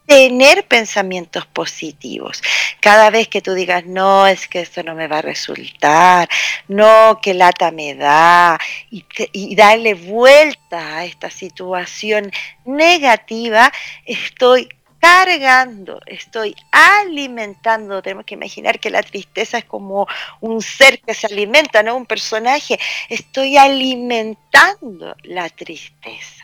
tener 0.09 0.65
pensamientos 0.65 1.45
positivos. 1.45 2.41
Cada 2.79 3.11
vez 3.11 3.27
que 3.27 3.43
tú 3.43 3.53
digas, 3.53 3.85
no, 3.85 4.25
es 4.25 4.47
que 4.47 4.61
esto 4.61 4.81
no 4.81 4.95
me 4.95 5.07
va 5.07 5.19
a 5.19 5.21
resultar, 5.21 6.27
no, 6.67 7.19
que 7.21 7.35
lata 7.35 7.69
me 7.69 7.93
da, 7.93 8.57
y, 8.89 9.55
darle 9.55 9.93
vuelta 9.93 10.97
a 10.97 11.05
esta 11.05 11.29
situación 11.29 12.31
negativa, 12.65 13.71
estoy 14.03 14.67
cargando, 14.99 16.01
estoy 16.07 16.55
alimentando. 16.71 18.01
Tenemos 18.01 18.25
que 18.25 18.33
imaginar 18.33 18.79
que 18.79 18.89
la 18.89 19.03
tristeza 19.03 19.59
es 19.59 19.65
como 19.65 20.07
un 20.41 20.63
ser 20.63 21.01
que 21.01 21.13
se 21.13 21.27
alimenta, 21.27 21.83
no 21.83 21.95
un 21.95 22.07
personaje. 22.07 22.79
Estoy 23.09 23.57
alimentando 23.57 25.15
la 25.23 25.49
tristeza. 25.49 26.38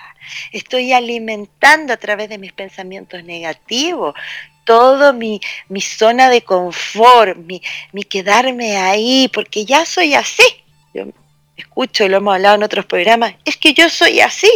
Estoy 0.52 0.94
alimentando 0.94 1.94
a 1.94 1.98
través 1.98 2.30
de 2.30 2.38
mis 2.38 2.54
pensamientos 2.54 3.24
negativos 3.24 4.16
todo 4.66 5.14
mi, 5.14 5.40
zona 5.80 6.30
de 6.30 6.42
confort, 6.42 7.38
mi, 7.38 7.62
mi, 7.94 8.04
quedarme 8.04 8.78
ahí, 8.78 9.30
porque 9.32 9.64
ya 9.64 9.86
soy 9.86 10.16
así. 10.16 10.44
Yo 10.94 11.06
escucho, 11.56 12.08
lo 12.10 12.18
hemos 12.18 12.36
hablado 12.36 12.56
en 12.56 12.64
otros 12.64 12.86
programas, 12.86 13.36
es 13.46 13.56
que 13.56 13.74
yo 13.74 13.90
soy 13.90 14.20
así. 14.20 14.52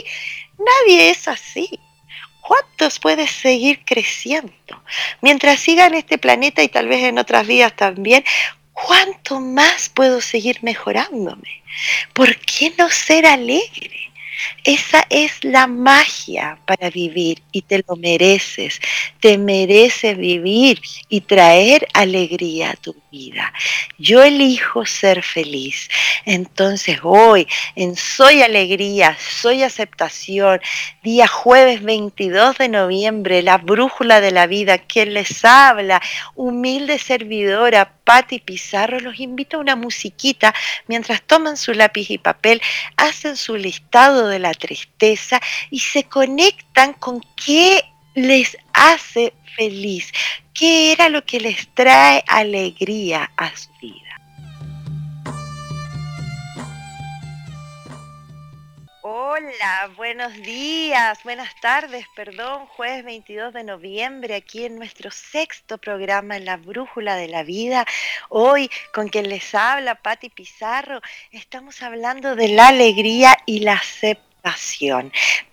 Nadie 0.58 1.12
es 1.12 1.28
así. 1.28 1.80
¿Cuántos 2.42 3.00
puedes 3.00 3.30
seguir 3.30 3.86
creciendo? 3.86 4.54
Mientras 5.22 5.60
siga 5.60 5.86
en 5.86 5.94
este 5.94 6.18
planeta 6.18 6.64
y 6.64 6.68
tal 6.68 6.88
vez 6.88 7.04
en 7.04 7.20
otras 7.20 7.46
vidas 7.46 7.76
también, 7.76 8.26
¿cuánto 8.74 9.40
más 9.40 9.90
puedo 9.90 10.20
seguir 10.20 10.58
mejorándome? 10.64 11.62
¿Por 12.14 12.36
qué 12.38 12.74
no 12.78 12.90
ser 12.90 13.28
alegre? 13.28 14.09
Esa 14.64 15.06
es 15.10 15.44
la 15.44 15.68
magia 15.68 16.60
para 16.66 16.90
vivir 16.90 17.42
y 17.52 17.62
te 17.64 17.84
lo 17.88 17.96
mereces. 17.96 18.80
Te 19.20 19.38
mereces 19.38 20.18
vivir 20.18 20.80
y 21.10 21.22
traer 21.22 21.88
alegría 21.94 22.72
a 22.72 22.76
tu 22.76 22.94
vida. 22.94 23.09
Yo 23.98 24.24
elijo 24.24 24.86
ser 24.86 25.24
feliz. 25.24 25.90
Entonces 26.26 27.00
hoy 27.02 27.48
en 27.76 27.96
Soy 27.96 28.44
Alegría, 28.44 29.18
Soy 29.20 29.64
Aceptación, 29.64 30.62
día 31.02 31.28
jueves 31.28 31.82
22 31.82 32.58
de 32.60 32.70
noviembre, 32.70 33.42
la 33.42 33.58
brújula 33.58 34.22
de 34.22 34.32
la 34.32 34.46
vida, 34.46 34.78
quien 34.78 35.14
les 35.16 35.44
habla, 35.44 36.02
humilde 36.36 37.00
servidora, 37.00 37.94
Patti 38.04 38.40
Pizarro, 38.40 39.00
los 39.00 39.20
invito 39.20 39.58
a 39.58 39.62
una 39.62 39.76
musiquita 39.76 40.54
mientras 40.88 41.22
toman 41.24 41.58
su 41.58 41.74
lápiz 41.74 42.12
y 42.12 42.20
papel, 42.20 42.62
hacen 42.96 43.36
su 43.38 43.56
listado 43.56 44.28
de 44.28 44.40
la 44.40 44.54
tristeza 44.54 45.42
y 45.72 45.80
se 45.80 46.04
conectan 46.04 46.94
con 46.94 47.22
qué 47.36 47.84
les 48.16 48.58
hace 48.80 49.34
feliz, 49.58 50.12
qué 50.54 50.94
era 50.94 51.10
lo 51.10 51.26
que 51.26 51.42
les 51.42 51.68
trae 51.74 52.24
alegría 52.28 53.30
a 53.36 53.56
su 53.56 53.70
vida. 53.82 53.96
Hola, 59.02 59.92
buenos 59.98 60.34
días, 60.34 61.22
buenas 61.24 61.50
tardes, 61.62 62.06
perdón, 62.16 62.68
jueves 62.68 63.04
22 63.04 63.54
de 63.54 63.64
noviembre, 63.66 64.36
aquí 64.36 64.64
en 64.64 64.78
nuestro 64.78 65.12
sexto 65.12 65.78
programa 65.78 66.38
en 66.38 66.46
la 66.46 66.56
Brújula 66.56 67.16
de 67.16 67.28
la 67.28 67.44
Vida. 67.44 67.86
Hoy, 68.30 68.70
con 68.94 69.10
quien 69.10 69.28
les 69.28 69.54
habla, 69.54 69.96
Patti 69.96 70.30
Pizarro, 70.30 71.02
estamos 71.32 71.82
hablando 71.82 72.36
de 72.36 72.48
la 72.50 72.68
alegría 72.68 73.38
y 73.46 73.60
la 73.60 73.74
aceptación 73.74 74.29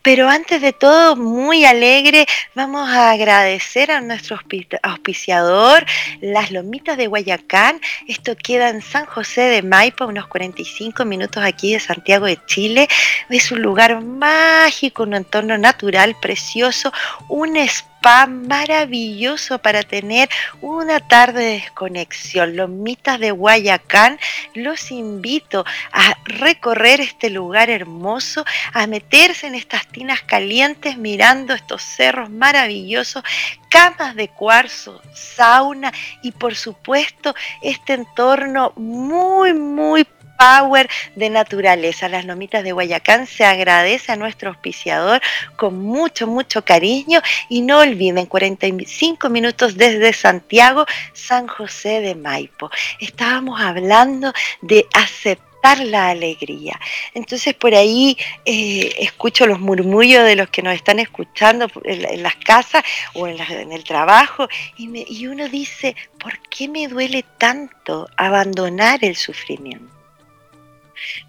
pero 0.03 0.29
antes 0.29 0.63
de 0.63 0.73
todo, 0.73 1.17
muy 1.17 1.65
alegre, 1.65 2.27
vamos 2.55 2.89
a 2.89 3.11
agradecer 3.11 3.91
a 3.91 4.01
nuestro 4.01 4.39
auspiciador, 4.83 5.85
las 6.21 6.51
Lomitas 6.53 6.97
de 6.97 7.09
Guayacán. 7.09 7.81
Esto 8.07 8.37
queda 8.37 8.69
en 8.69 8.83
San 8.83 9.07
José 9.07 9.43
de 9.43 9.63
Maipa, 9.63 10.07
unos 10.07 10.29
45 10.29 11.05
minutos 11.05 11.43
aquí 11.43 11.73
de 11.73 11.81
Santiago 11.81 12.27
de 12.27 12.39
Chile. 12.47 12.89
Es 13.29 13.51
un 13.51 13.63
lugar 13.63 14.01
mágico, 14.01 15.03
un 15.03 15.15
entorno 15.15 15.59
natural 15.59 16.17
precioso, 16.21 16.93
un 17.29 17.57
espacio 17.57 17.97
maravilloso 18.29 19.59
para 19.59 19.83
tener 19.83 20.29
una 20.61 21.01
tarde 21.01 21.45
de 21.45 21.51
desconexión. 21.53 22.57
Los 22.57 22.69
mitas 22.69 23.19
de 23.19 23.33
Guayacán, 23.33 24.19
los 24.55 24.91
invito 24.93 25.65
a 25.93 26.17
recorrer 26.25 27.01
este 27.01 27.31
lugar 27.31 27.69
hermoso, 27.69 28.45
a 28.77 28.87
meterse 28.87 29.47
en 29.47 29.55
estas 29.55 29.87
tinas 29.87 30.21
calientes 30.21 30.99
mirando 30.99 31.55
estos 31.55 31.83
cerros 31.83 32.29
maravillosos, 32.29 33.25
camas 33.71 34.15
de 34.15 34.29
cuarzo, 34.29 35.01
sauna 35.15 35.95
y 36.23 36.33
por 36.33 36.55
supuesto 36.55 37.35
este 37.63 37.95
entorno 37.95 38.75
muy, 38.77 39.55
muy 39.55 40.07
power 40.39 40.91
de 41.15 41.31
naturaleza. 41.31 42.11
Las 42.11 42.27
Lomitas 42.27 42.63
de 42.63 42.73
Guayacán 42.73 43.27
se 43.27 43.47
agradece 43.47 44.13
a 44.13 44.17
nuestro 44.17 44.51
auspiciador 44.51 45.23
con 45.57 45.79
mucho, 45.79 46.27
mucho 46.27 46.63
cariño 46.63 47.23
y 47.49 47.63
no 47.63 47.79
olviden 47.79 48.27
45 48.27 49.31
minutos 49.31 49.79
desde 49.79 50.13
Santiago, 50.13 50.85
San 51.15 51.47
José 51.47 52.03
de 52.03 52.15
Maipo. 52.15 52.71
Estábamos 53.01 53.59
hablando 53.59 54.35
de 54.61 54.85
aceptar 54.93 55.46
la 55.75 56.09
alegría. 56.11 56.79
Entonces 57.15 57.55
por 57.55 57.75
ahí 57.75 58.17
eh, 58.45 58.95
escucho 58.99 59.47
los 59.47 59.61
murmullos 59.61 60.25
de 60.25 60.37
los 60.37 60.49
que 60.49 60.63
nos 60.63 60.75
están 60.75 60.99
escuchando 60.99 61.69
en, 61.85 62.23
las 62.23 62.37
casas 62.37 62.83
o 63.15 63.27
en, 63.27 63.41
en 63.41 63.73
el 63.73 63.85
trabajo 63.85 64.49
y, 64.77 64.89
me, 64.89 65.05
y 65.09 65.27
uno 65.27 65.49
dice, 65.49 65.97
¿por 66.19 66.39
qué 66.49 66.69
me 66.69 66.89
duele 66.89 67.25
tanto 67.39 68.09
abandonar 68.17 69.05
el 69.05 69.17
sufrimiento? 69.17 69.96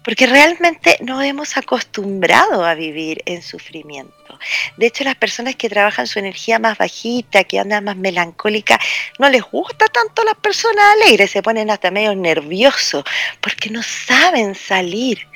Porque 0.02 0.26
realmente 0.26 0.98
no 1.00 1.22
hemos 1.22 1.56
acostumbrado 1.56 2.64
a 2.64 2.74
vivir 2.74 3.22
en 3.26 3.42
sufrimiento. 3.42 4.38
De 4.76 4.86
hecho, 4.86 5.04
las 5.04 5.16
personas 5.16 5.56
que 5.56 5.68
trabajan 5.68 6.06
su 6.06 6.18
energía 6.18 6.58
más 6.58 6.78
bajita, 6.78 7.44
que 7.44 7.58
andan 7.58 7.84
más 7.84 7.96
melancólica, 7.96 8.78
no 9.18 9.28
les 9.28 9.42
gusta 9.42 9.86
tanto 9.86 10.24
las 10.24 10.36
personas 10.36 10.84
alegres, 10.94 11.30
se 11.30 11.42
ponen 11.42 11.70
hasta 11.70 11.90
medio 11.90 12.14
nerviosos 12.14 13.04
porque 13.40 13.70
no 13.70 13.82
saben 13.82 14.54
salir. 14.54 15.26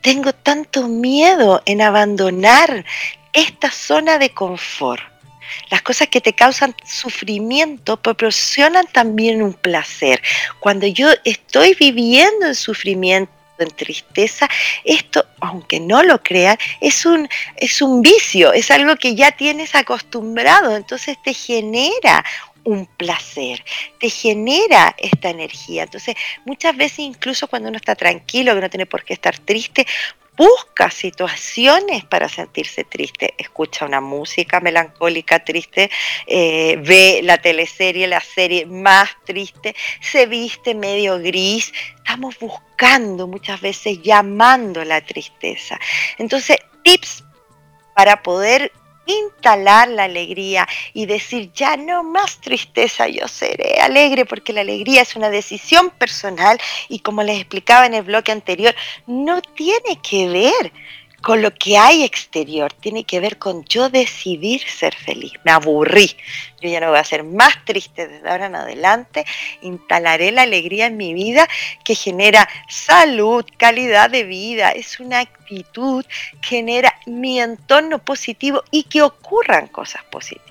Tengo 0.00 0.32
tanto 0.32 0.88
miedo 0.88 1.62
en 1.66 1.82
abandonar 1.82 2.84
esta 3.32 3.70
zona 3.70 4.18
de 4.18 4.30
confort. 4.30 5.02
Las 5.68 5.82
cosas 5.82 6.08
que 6.08 6.20
te 6.20 6.32
causan 6.32 6.74
sufrimiento 6.84 7.96
proporcionan 7.96 8.86
también 8.86 9.42
un 9.42 9.52
placer. 9.52 10.22
Cuando 10.60 10.86
yo 10.86 11.08
estoy 11.24 11.74
viviendo 11.74 12.46
en 12.46 12.54
sufrimiento, 12.54 13.32
en 13.64 13.70
tristeza, 13.70 14.48
esto, 14.84 15.24
aunque 15.40 15.80
no 15.80 16.02
lo 16.02 16.22
crean, 16.22 16.56
es 16.80 17.04
un, 17.06 17.28
es 17.56 17.82
un 17.82 18.02
vicio, 18.02 18.52
es 18.52 18.70
algo 18.70 18.96
que 18.96 19.14
ya 19.14 19.32
tienes 19.32 19.74
acostumbrado, 19.74 20.76
entonces 20.76 21.16
te 21.22 21.34
genera 21.34 22.24
un 22.64 22.86
placer, 22.86 23.64
te 23.98 24.10
genera 24.10 24.94
esta 24.98 25.30
energía. 25.30 25.84
Entonces, 25.84 26.14
muchas 26.44 26.76
veces 26.76 27.00
incluso 27.00 27.48
cuando 27.48 27.68
uno 27.68 27.76
está 27.76 27.94
tranquilo, 27.94 28.54
que 28.54 28.60
no 28.60 28.70
tiene 28.70 28.86
por 28.86 29.04
qué 29.04 29.14
estar 29.14 29.38
triste, 29.38 29.86
busca 30.36 30.90
situaciones 30.90 32.04
para 32.04 32.28
sentirse 32.28 32.84
triste, 32.84 33.34
escucha 33.36 33.84
una 33.84 34.00
música 34.00 34.60
melancólica 34.60 35.44
triste, 35.44 35.90
eh, 36.26 36.76
ve 36.82 37.20
la 37.22 37.38
teleserie, 37.38 38.06
la 38.06 38.20
serie 38.20 38.66
más 38.66 39.10
triste, 39.24 39.74
se 40.00 40.26
viste 40.26 40.74
medio 40.74 41.18
gris, 41.18 41.72
estamos 41.96 42.38
buscando 42.38 43.26
muchas 43.26 43.60
veces 43.60 44.00
llamando 44.02 44.84
la 44.84 45.00
tristeza. 45.00 45.78
Entonces, 46.18 46.56
tips 46.82 47.24
para 47.94 48.22
poder 48.22 48.72
instalar 49.10 49.88
la 49.88 50.04
alegría 50.04 50.66
y 50.92 51.06
decir, 51.06 51.52
ya 51.52 51.76
no 51.76 52.02
más 52.02 52.40
tristeza, 52.40 53.08
yo 53.08 53.28
seré 53.28 53.80
alegre, 53.80 54.24
porque 54.24 54.52
la 54.52 54.62
alegría 54.62 55.02
es 55.02 55.16
una 55.16 55.30
decisión 55.30 55.90
personal 55.90 56.58
y 56.88 57.00
como 57.00 57.22
les 57.22 57.38
explicaba 57.38 57.86
en 57.86 57.94
el 57.94 58.02
bloque 58.02 58.32
anterior, 58.32 58.74
no 59.06 59.40
tiene 59.42 60.00
que 60.02 60.28
ver 60.28 60.72
con 61.22 61.42
lo 61.42 61.52
que 61.54 61.76
hay 61.76 62.02
exterior, 62.02 62.72
tiene 62.72 63.04
que 63.04 63.20
ver 63.20 63.38
con 63.38 63.64
yo 63.64 63.90
decidir 63.90 64.62
ser 64.66 64.94
feliz. 64.94 65.32
Me 65.44 65.52
aburrí, 65.52 66.16
yo 66.60 66.68
ya 66.68 66.80
no 66.80 66.90
voy 66.90 66.98
a 66.98 67.04
ser 67.04 67.24
más 67.24 67.64
triste 67.64 68.06
desde 68.08 68.28
ahora 68.28 68.46
en 68.46 68.54
adelante, 68.54 69.26
instalaré 69.62 70.32
la 70.32 70.42
alegría 70.42 70.86
en 70.86 70.96
mi 70.96 71.12
vida 71.12 71.48
que 71.84 71.94
genera 71.94 72.48
salud, 72.68 73.44
calidad 73.56 74.10
de 74.10 74.24
vida, 74.24 74.70
es 74.70 75.00
una 75.00 75.20
actitud, 75.20 76.04
genera 76.40 76.94
mi 77.06 77.40
entorno 77.40 77.98
positivo 77.98 78.62
y 78.70 78.84
que 78.84 79.02
ocurran 79.02 79.68
cosas 79.68 80.02
positivas. 80.04 80.50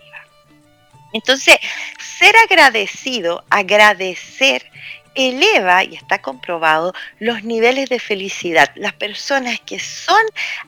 Entonces, 1.13 1.57
ser 1.97 2.35
agradecido, 2.37 3.43
agradecer, 3.49 4.69
eleva, 5.15 5.83
y 5.83 5.95
está 5.95 6.21
comprobado, 6.21 6.93
los 7.19 7.43
niveles 7.43 7.89
de 7.89 7.99
felicidad. 7.99 8.71
Las 8.75 8.93
personas 8.93 9.59
que 9.61 9.79
son 9.79 10.21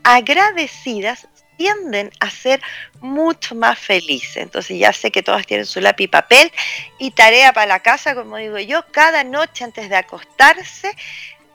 agradecidas 0.03 1.27
tienden 1.57 2.11
a 2.19 2.29
ser 2.29 2.59
mucho 3.01 3.53
más 3.53 3.77
felices. 3.77 4.37
Entonces 4.37 4.79
ya 4.79 4.93
sé 4.93 5.11
que 5.11 5.21
todas 5.21 5.45
tienen 5.45 5.65
su 5.65 5.79
lápiz 5.79 6.05
y 6.05 6.07
papel 6.07 6.51
y 6.97 7.11
tarea 7.11 7.53
para 7.53 7.67
la 7.67 7.79
casa, 7.81 8.15
como 8.15 8.37
digo 8.37 8.57
yo, 8.57 8.83
cada 8.91 9.23
noche 9.23 9.63
antes 9.63 9.89
de 9.89 9.95
acostarse 9.95 10.95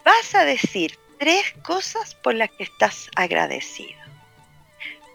vas 0.04 0.34
a 0.36 0.44
decir 0.44 0.96
tres 1.18 1.52
cosas 1.64 2.14
por 2.14 2.34
las 2.34 2.50
que 2.50 2.62
estás 2.62 3.08
agradecido. 3.16 3.98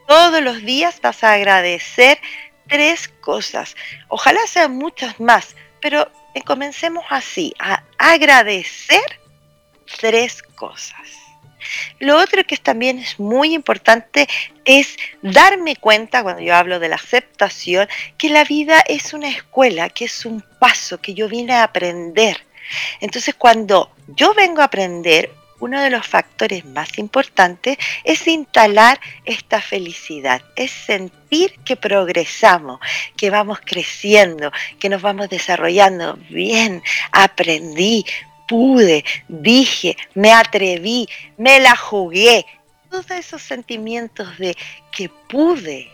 Todos 0.08 0.42
los 0.42 0.62
días 0.62 1.00
vas 1.02 1.24
a 1.24 1.34
agradecer 1.34 2.20
tres 2.68 3.08
cosas. 3.08 3.78
Ojalá 4.10 4.42
sean 4.46 4.74
muchas 4.74 5.20
más, 5.22 5.56
pero 5.80 6.12
comencemos 6.40 7.04
así, 7.10 7.54
a 7.60 7.84
agradecer 7.98 9.20
tres 10.00 10.42
cosas. 10.42 11.22
Lo 12.00 12.18
otro 12.18 12.44
que 12.44 12.58
también 12.58 13.00
es 13.00 13.20
muy 13.20 13.54
importante 13.54 14.28
es 14.66 14.98
darme 15.22 15.76
cuenta, 15.76 16.24
cuando 16.24 16.42
yo 16.42 16.56
hablo 16.56 16.80
de 16.80 16.90
la 16.90 16.96
aceptación, 16.96 17.88
que 18.18 18.30
la 18.30 18.44
vida 18.44 18.82
es 18.88 19.14
una 19.14 19.30
escuela, 19.30 19.90
que 19.90 20.06
es 20.06 20.26
un 20.26 20.42
paso, 20.60 21.00
que 21.00 21.14
yo 21.14 21.30
vine 21.30 21.54
a 21.54 21.64
aprender. 21.64 22.46
Entonces 23.00 23.36
cuando 23.36 23.92
yo 24.08 24.34
vengo 24.34 24.62
a 24.62 24.66
aprender, 24.66 25.32
uno 25.62 25.80
de 25.80 25.90
los 25.90 26.06
factores 26.06 26.66
más 26.66 26.98
importantes 26.98 27.78
es 28.04 28.28
instalar 28.28 29.00
esta 29.26 29.62
felicidad, 29.62 30.42
es 30.56 30.72
sentir 30.72 31.54
que 31.64 31.78
progresamos, 31.78 32.80
que 33.16 33.30
vamos 33.30 33.60
creciendo, 33.64 34.52
que 34.80 34.90
nos 34.90 35.02
vamos 35.02 35.30
desarrollando. 35.30 36.18
Bien, 36.30 36.84
aprendí, 37.12 38.06
pude, 38.48 39.06
dije, 39.28 39.96
me 40.16 40.34
atreví, 40.34 41.08
me 41.38 41.60
la 41.60 41.76
jugué. 41.76 42.46
Todos 42.90 43.10
esos 43.12 43.42
sentimientos 43.42 44.38
de 44.38 44.58
que 44.92 45.08
pude, 45.08 45.90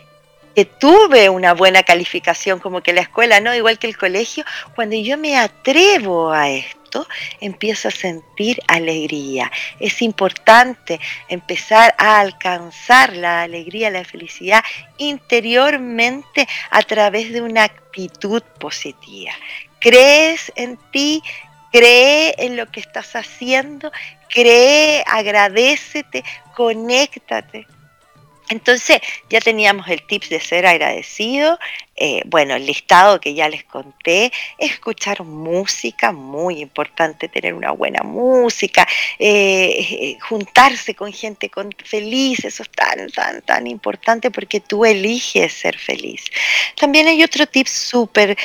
que 0.54 0.64
tuve 0.64 1.28
una 1.28 1.54
buena 1.54 1.82
calificación, 1.82 2.58
como 2.58 2.82
que 2.82 2.92
la 2.92 3.02
escuela, 3.02 3.40
¿no? 3.40 3.54
Igual 3.54 3.78
que 3.78 3.86
el 3.86 3.96
colegio, 3.96 4.44
cuando 4.74 4.96
yo 4.96 5.16
me 5.16 5.36
atrevo 5.36 6.32
a 6.32 6.48
esto, 6.48 7.06
empiezo 7.40 7.88
a 7.88 7.90
sentir 7.90 8.60
alegría. 8.66 9.50
Es 9.78 10.02
importante 10.02 11.00
empezar 11.28 11.94
a 11.98 12.20
alcanzar 12.20 13.14
la 13.14 13.42
alegría, 13.42 13.90
la 13.90 14.04
felicidad 14.04 14.64
interiormente 14.96 16.48
a 16.70 16.82
través 16.82 17.32
de 17.32 17.42
una 17.42 17.64
actitud 17.64 18.42
positiva. 18.58 19.32
Crees 19.80 20.52
en 20.56 20.78
ti, 20.90 21.22
cree 21.70 22.34
en 22.38 22.56
lo 22.56 22.66
que 22.70 22.80
estás 22.80 23.14
haciendo, 23.14 23.92
cree, 24.28 25.04
agradecete, 25.06 26.24
conéctate. 26.54 27.66
Entonces 28.50 29.00
ya 29.30 29.40
teníamos 29.40 29.88
el 29.88 30.02
tips 30.06 30.30
de 30.30 30.40
ser 30.40 30.66
agradecido, 30.66 31.58
eh, 32.00 32.22
bueno, 32.26 32.54
el 32.54 32.64
listado 32.64 33.20
que 33.20 33.34
ya 33.34 33.48
les 33.48 33.64
conté, 33.64 34.32
escuchar 34.56 35.24
música, 35.24 36.12
muy 36.12 36.60
importante 36.60 37.28
tener 37.28 37.54
una 37.54 37.72
buena 37.72 38.04
música, 38.04 38.86
eh, 39.18 39.86
eh, 39.90 40.18
juntarse 40.20 40.94
con 40.94 41.12
gente 41.12 41.50
con, 41.50 41.74
feliz, 41.84 42.44
eso 42.44 42.62
es 42.62 42.70
tan, 42.70 43.10
tan, 43.10 43.42
tan 43.42 43.66
importante 43.66 44.30
porque 44.30 44.60
tú 44.60 44.84
eliges 44.84 45.52
ser 45.52 45.76
feliz. 45.76 46.24
También 46.76 47.08
hay 47.08 47.24
otro 47.24 47.46
tip 47.46 47.66
súper 47.66 48.36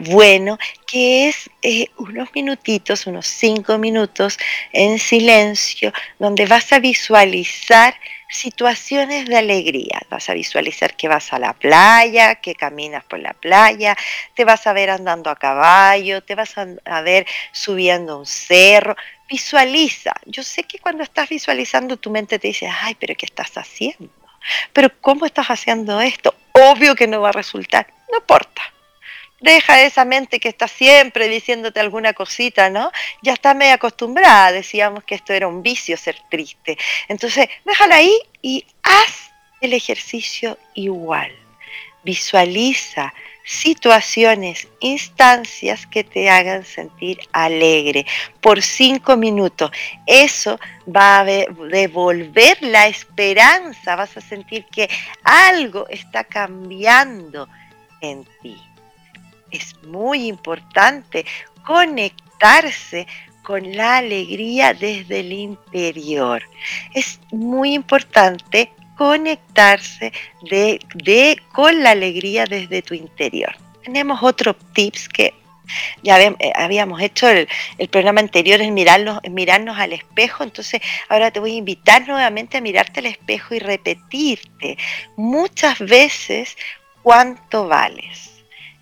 bueno 0.00 0.56
que 0.86 1.28
es 1.28 1.50
unos 1.96 2.28
minutitos, 2.32 3.06
unos 3.08 3.26
cinco 3.26 3.76
minutos 3.76 4.38
en 4.72 5.00
silencio, 5.00 5.92
donde 6.18 6.46
vas 6.46 6.72
a 6.72 6.78
visualizar 6.78 7.94
situaciones 8.30 9.26
de 9.26 9.36
alegría. 9.36 10.00
Vas 10.08 10.30
a 10.30 10.34
visualizar 10.34 10.96
que 10.96 11.08
vas 11.08 11.32
a 11.32 11.38
la 11.38 11.52
playa, 11.52 12.36
que 12.36 12.54
caminas 12.54 13.04
por 13.04 13.18
la 13.18 13.34
playa, 13.34 13.96
te 14.34 14.44
vas 14.44 14.66
a 14.66 14.72
ver 14.72 14.90
andando 14.90 15.28
a 15.30 15.36
caballo, 15.36 16.22
te 16.22 16.34
vas 16.34 16.54
a, 16.56 17.00
ver 17.02 17.26
subiendo 17.52 18.18
un 18.18 18.26
cerro. 18.26 18.96
Visualiza. 19.28 20.12
Yo 20.26 20.42
sé 20.42 20.62
que 20.62 20.78
cuando 20.78 21.02
estás 21.02 21.28
visualizando 21.28 21.96
tu 21.96 22.10
mente 22.10 22.38
te 22.38 22.48
dice, 22.48 22.68
ay, 22.68 22.96
pero 22.98 23.14
¿qué 23.16 23.26
estás 23.26 23.56
haciendo? 23.58 24.08
Pero 24.72 24.88
¿cómo 25.00 25.26
estás 25.26 25.48
haciendo 25.48 26.00
esto? 26.00 26.34
Obvio 26.52 26.94
que 26.94 27.06
no 27.06 27.20
va 27.20 27.28
a 27.28 27.32
resultar. 27.32 27.86
No 28.10 28.18
importa 28.18 28.49
deja 29.40 29.82
esa 29.82 30.04
mente 30.04 30.38
que 30.38 30.48
está 30.48 30.68
siempre 30.68 31.28
diciéndote 31.28 31.80
alguna 31.80 32.12
cosita, 32.12 32.70
¿no? 32.70 32.92
Ya 33.22 33.32
está 33.32 33.54
medio 33.54 33.74
acostumbrada, 33.74 34.52
decíamos 34.52 35.04
que 35.04 35.14
esto 35.14 35.32
era 35.32 35.48
un 35.48 35.62
vicio 35.62 35.96
ser 35.96 36.16
triste. 36.30 36.78
Entonces, 37.08 37.48
déjala 37.64 37.96
ahí 37.96 38.16
y 38.42 38.64
haz 38.82 39.30
el 39.60 39.72
ejercicio 39.72 40.58
igual. 40.74 41.32
Visualiza 42.02 43.12
situaciones, 43.44 44.68
instancias 44.80 45.86
que 45.86 46.04
te 46.04 46.30
hagan 46.30 46.64
sentir 46.64 47.18
alegre 47.32 48.06
por 48.40 48.62
cinco 48.62 49.16
minutos. 49.16 49.70
Eso 50.06 50.60
va 50.86 51.20
a 51.20 51.24
devolver 51.24 52.58
la 52.60 52.86
esperanza, 52.86 53.96
vas 53.96 54.16
a 54.16 54.20
sentir 54.20 54.66
que 54.66 54.88
algo 55.24 55.88
está 55.88 56.24
cambiando 56.24 57.48
en 58.00 58.24
ti 58.40 58.69
es 59.50 59.74
muy 59.84 60.26
importante 60.26 61.24
conectarse 61.64 63.06
con 63.42 63.76
la 63.76 63.98
alegría 63.98 64.74
desde 64.74 65.20
el 65.20 65.32
interior. 65.32 66.42
Es 66.94 67.20
muy 67.32 67.74
importante 67.74 68.70
conectarse 68.96 70.12
de, 70.50 71.40
con 71.52 71.82
la 71.82 71.90
alegría 71.90 72.44
desde 72.44 72.82
tu 72.82 72.94
interior. 72.94 73.56
Tenemos 73.82 74.22
otro 74.22 74.54
tips 74.54 75.08
que 75.08 75.34
ya 76.02 76.20
eh, 76.20 76.36
habíamos 76.54 77.00
hecho 77.00 77.28
el, 77.28 77.48
programa 77.90 78.20
anterior 78.20 78.60
es 78.60 78.70
mirarnos, 78.70 79.20
mirarnos 79.30 79.78
al 79.78 79.92
espejo, 79.92 80.44
entonces 80.44 80.80
ahora 81.08 81.30
te 81.30 81.40
voy 81.40 81.52
a 81.52 81.58
invitar 81.58 82.06
nuevamente 82.06 82.58
a 82.58 82.60
mirarte 82.60 83.00
al 83.00 83.06
espejo 83.06 83.54
y 83.54 83.60
repetirte 83.60 84.76
muchas 85.16 85.78
veces 85.78 86.56
cuánto 87.02 87.68
vales 87.68 88.39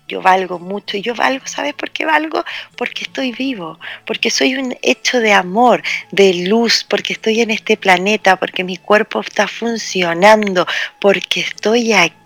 yo 0.09 0.21
valgo 0.21 0.59
mucho 0.59 0.97
y 0.97 1.01
yo 1.01 1.15
valgo, 1.15 1.45
¿sabes 1.47 1.73
por 1.73 1.91
qué 1.91 2.05
valgo? 2.05 2.43
Porque 2.75 3.03
estoy 3.03 3.31
vivo, 3.31 3.79
porque 4.05 4.29
soy 4.29 4.55
un 4.55 4.75
hecho 4.81 5.19
de 5.19 5.31
amor, 5.31 5.81
de 6.11 6.33
luz, 6.47 6.83
porque 6.83 7.13
estoy 7.13 7.39
en 7.39 7.51
este 7.51 7.77
planeta, 7.77 8.35
porque 8.35 8.63
mi 8.65 8.77
cuerpo 8.77 9.21
está 9.21 9.47
funcionando, 9.47 10.65
porque 10.99 11.41
estoy 11.41 11.93
aquí. 11.93 12.19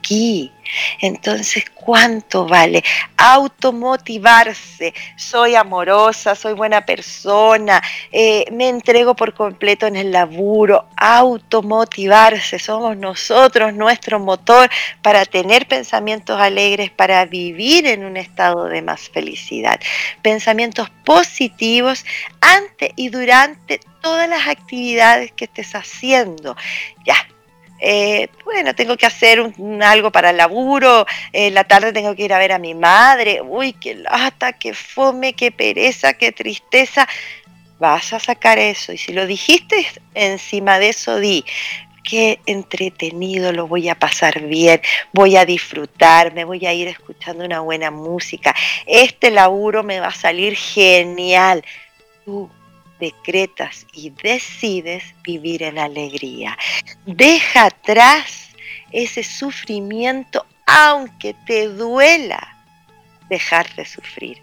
Entonces, 0.99 1.65
¿cuánto 1.73 2.47
vale? 2.47 2.83
Automotivarse. 3.17 4.93
Soy 5.17 5.55
amorosa, 5.55 6.35
soy 6.35 6.53
buena 6.53 6.85
persona, 6.85 7.81
eh, 8.11 8.45
me 8.51 8.69
entrego 8.69 9.15
por 9.15 9.33
completo 9.33 9.87
en 9.87 9.95
el 9.95 10.11
laburo. 10.11 10.87
Automotivarse. 10.97 12.59
Somos 12.59 12.97
nosotros 12.97 13.73
nuestro 13.73 14.19
motor 14.19 14.69
para 15.01 15.25
tener 15.25 15.67
pensamientos 15.67 16.39
alegres, 16.39 16.91
para 16.91 17.25
vivir 17.25 17.85
en 17.87 18.05
un 18.05 18.17
estado 18.17 18.65
de 18.65 18.81
más 18.81 19.09
felicidad. 19.09 19.79
Pensamientos 20.21 20.89
positivos 21.05 22.05
ante 22.41 22.93
y 22.95 23.09
durante 23.09 23.79
todas 24.01 24.29
las 24.29 24.47
actividades 24.47 25.31
que 25.31 25.45
estés 25.45 25.73
haciendo. 25.75 26.55
Ya, 27.05 27.15
eh, 27.85 28.29
bueno, 28.45 28.73
tengo 28.73 28.95
que 28.95 29.05
hacer 29.05 29.53
algo 29.81 30.09
para 30.09 30.29
el 30.29 30.37
laburo, 30.37 31.05
en 31.33 31.53
la 31.53 31.65
tarde 31.65 31.91
tengo 31.91 32.15
que 32.15 32.23
ir 32.23 32.31
a 32.33 32.39
ver 32.39 32.53
a 32.53 32.57
mi 32.57 32.73
madre, 32.73 33.41
uy, 33.41 33.73
qué 33.73 33.95
lata, 33.95 34.53
qué 34.53 34.73
fome, 34.73 35.33
qué 35.33 35.51
pereza, 35.51 36.13
qué 36.13 36.31
tristeza. 36.31 37.05
Vas 37.79 38.13
a 38.13 38.21
sacar 38.21 38.57
eso 38.57 38.93
y 38.93 38.97
si 38.97 39.11
lo 39.11 39.27
dijiste 39.27 39.85
encima 40.13 40.79
de 40.79 40.89
eso, 40.89 41.19
di, 41.19 41.43
qué 42.05 42.39
entretenido, 42.45 43.51
lo 43.51 43.67
voy 43.67 43.89
a 43.89 43.95
pasar 43.95 44.39
bien, 44.43 44.79
voy 45.11 45.35
a 45.35 45.43
disfrutar, 45.43 46.33
me 46.33 46.45
voy 46.45 46.65
a 46.65 46.71
ir 46.71 46.87
escuchando 46.87 47.43
una 47.43 47.59
buena 47.59 47.91
música, 47.91 48.55
este 48.85 49.29
laburo 49.29 49.83
me 49.83 49.99
va 49.99 50.07
a 50.07 50.13
salir 50.13 50.55
genial. 50.55 51.65
Decretas 53.03 53.85
y 53.93 54.11
decides 54.11 55.03
vivir 55.23 55.63
en 55.63 55.77
alegría. 55.77 56.57
Deja 57.05 57.65
atrás 57.65 58.49
ese 58.91 59.23
sufrimiento, 59.23 60.45
aunque 60.65 61.35
te 61.45 61.67
duela 61.67 62.41
dejar 63.29 63.65
de 63.75 63.85
sufrir. 63.85 64.37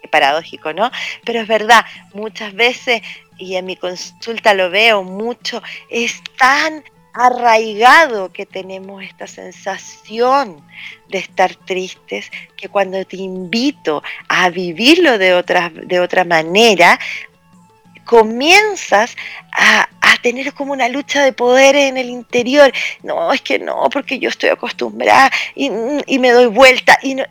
Qué 0.00 0.08
paradójico, 0.08 0.72
¿no? 0.72 0.90
Pero 1.24 1.40
es 1.40 1.46
verdad, 1.46 1.84
muchas 2.14 2.54
veces, 2.54 3.02
y 3.36 3.56
en 3.56 3.66
mi 3.66 3.76
consulta 3.76 4.54
lo 4.54 4.70
veo 4.70 5.02
mucho, 5.02 5.62
es 5.90 6.22
tan 6.38 6.82
arraigado 7.14 8.32
que 8.32 8.46
tenemos 8.46 9.02
esta 9.02 9.26
sensación 9.26 10.64
de 11.08 11.18
estar 11.18 11.54
tristes, 11.54 12.30
que 12.56 12.70
cuando 12.70 13.04
te 13.04 13.18
invito 13.18 14.02
a 14.28 14.48
vivirlo 14.48 15.18
de 15.18 15.30
de 15.92 16.00
otra 16.00 16.24
manera, 16.24 16.98
comienzas 18.04 19.16
a, 19.52 19.88
tener 20.22 20.54
como 20.54 20.72
una 20.72 20.88
lucha 20.88 21.24
de 21.24 21.32
poder 21.32 21.74
en 21.74 21.96
el 21.96 22.08
interior. 22.08 22.72
No, 23.02 23.32
es 23.32 23.40
que 23.40 23.58
no, 23.58 23.90
porque 23.90 24.20
yo 24.20 24.28
estoy 24.28 24.50
acostumbrada 24.50 25.32
y, 25.56 25.68
me 25.70 26.30
doy 26.30 26.46
vuelta. 26.46 26.96
Y 27.02 27.16
no, 27.16 27.24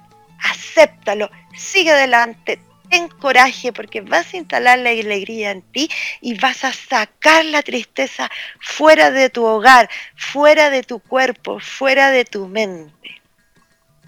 acéptalo, 0.44 1.32
sigue 1.56 1.92
adelante, 1.92 2.60
ten 2.90 3.08
coraje 3.08 3.72
porque 3.72 4.02
vas 4.02 4.34
a 4.34 4.38
instalar 4.38 4.80
la 4.80 4.90
alegría 4.90 5.52
en 5.52 5.62
ti 5.62 5.90
y 6.20 6.38
vas 6.38 6.66
a 6.66 6.74
sacar 6.74 7.46
la 7.46 7.62
tristeza 7.62 8.30
fuera 8.60 9.10
de 9.10 9.30
tu 9.30 9.46
hogar, 9.46 9.90
fuera 10.18 10.70
de 10.70 10.84
tu 10.84 11.00
cuerpo, 11.00 11.62
fuera 11.62 12.12
de 12.12 12.26
tu 12.26 12.48
mente. 12.50 13.21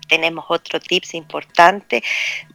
Tenemos 0.08 0.46
otro 0.50 0.80
tips 0.80 1.14
importante, 1.14 2.04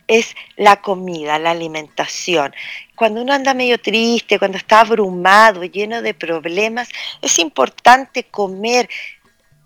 es 0.07 0.35
la 0.57 0.81
comida, 0.81 1.39
la 1.39 1.51
alimentación. 1.51 2.55
Cuando 2.97 3.23
uno 3.23 3.33
anda 3.33 3.55
medio 3.55 3.79
triste, 3.79 4.39
cuando 4.39 4.59
está 4.59 4.81
abrumado, 4.81 5.65
lleno 5.65 6.03
de 6.03 6.15
problemas, 6.15 6.89
es 7.23 7.39
importante 7.39 8.25
comer 8.25 8.89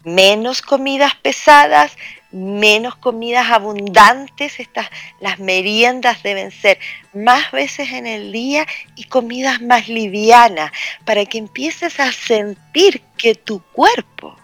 menos 0.05 0.63
comidas 0.63 1.15
pesadas, 1.15 1.97
menos 2.33 2.97
comidas 2.97 3.51
abundantes, 3.51 4.59
estas, 4.59 4.89
las 5.21 5.39
meriendas 5.39 6.23
deben 6.23 6.51
ser 6.51 6.79
más 7.13 7.53
veces 7.53 7.93
en 7.93 8.07
el 8.07 8.33
día 8.33 8.67
y 8.97 9.05
comidas 9.05 9.61
más 9.61 9.89
livianas, 9.89 10.73
para 11.05 11.25
que 11.27 11.39
empieces 11.39 12.01
a 12.01 12.11
sentir 12.11 13.03
que 13.17 13.35
tu 13.35 13.63
cuerpo 13.73 14.37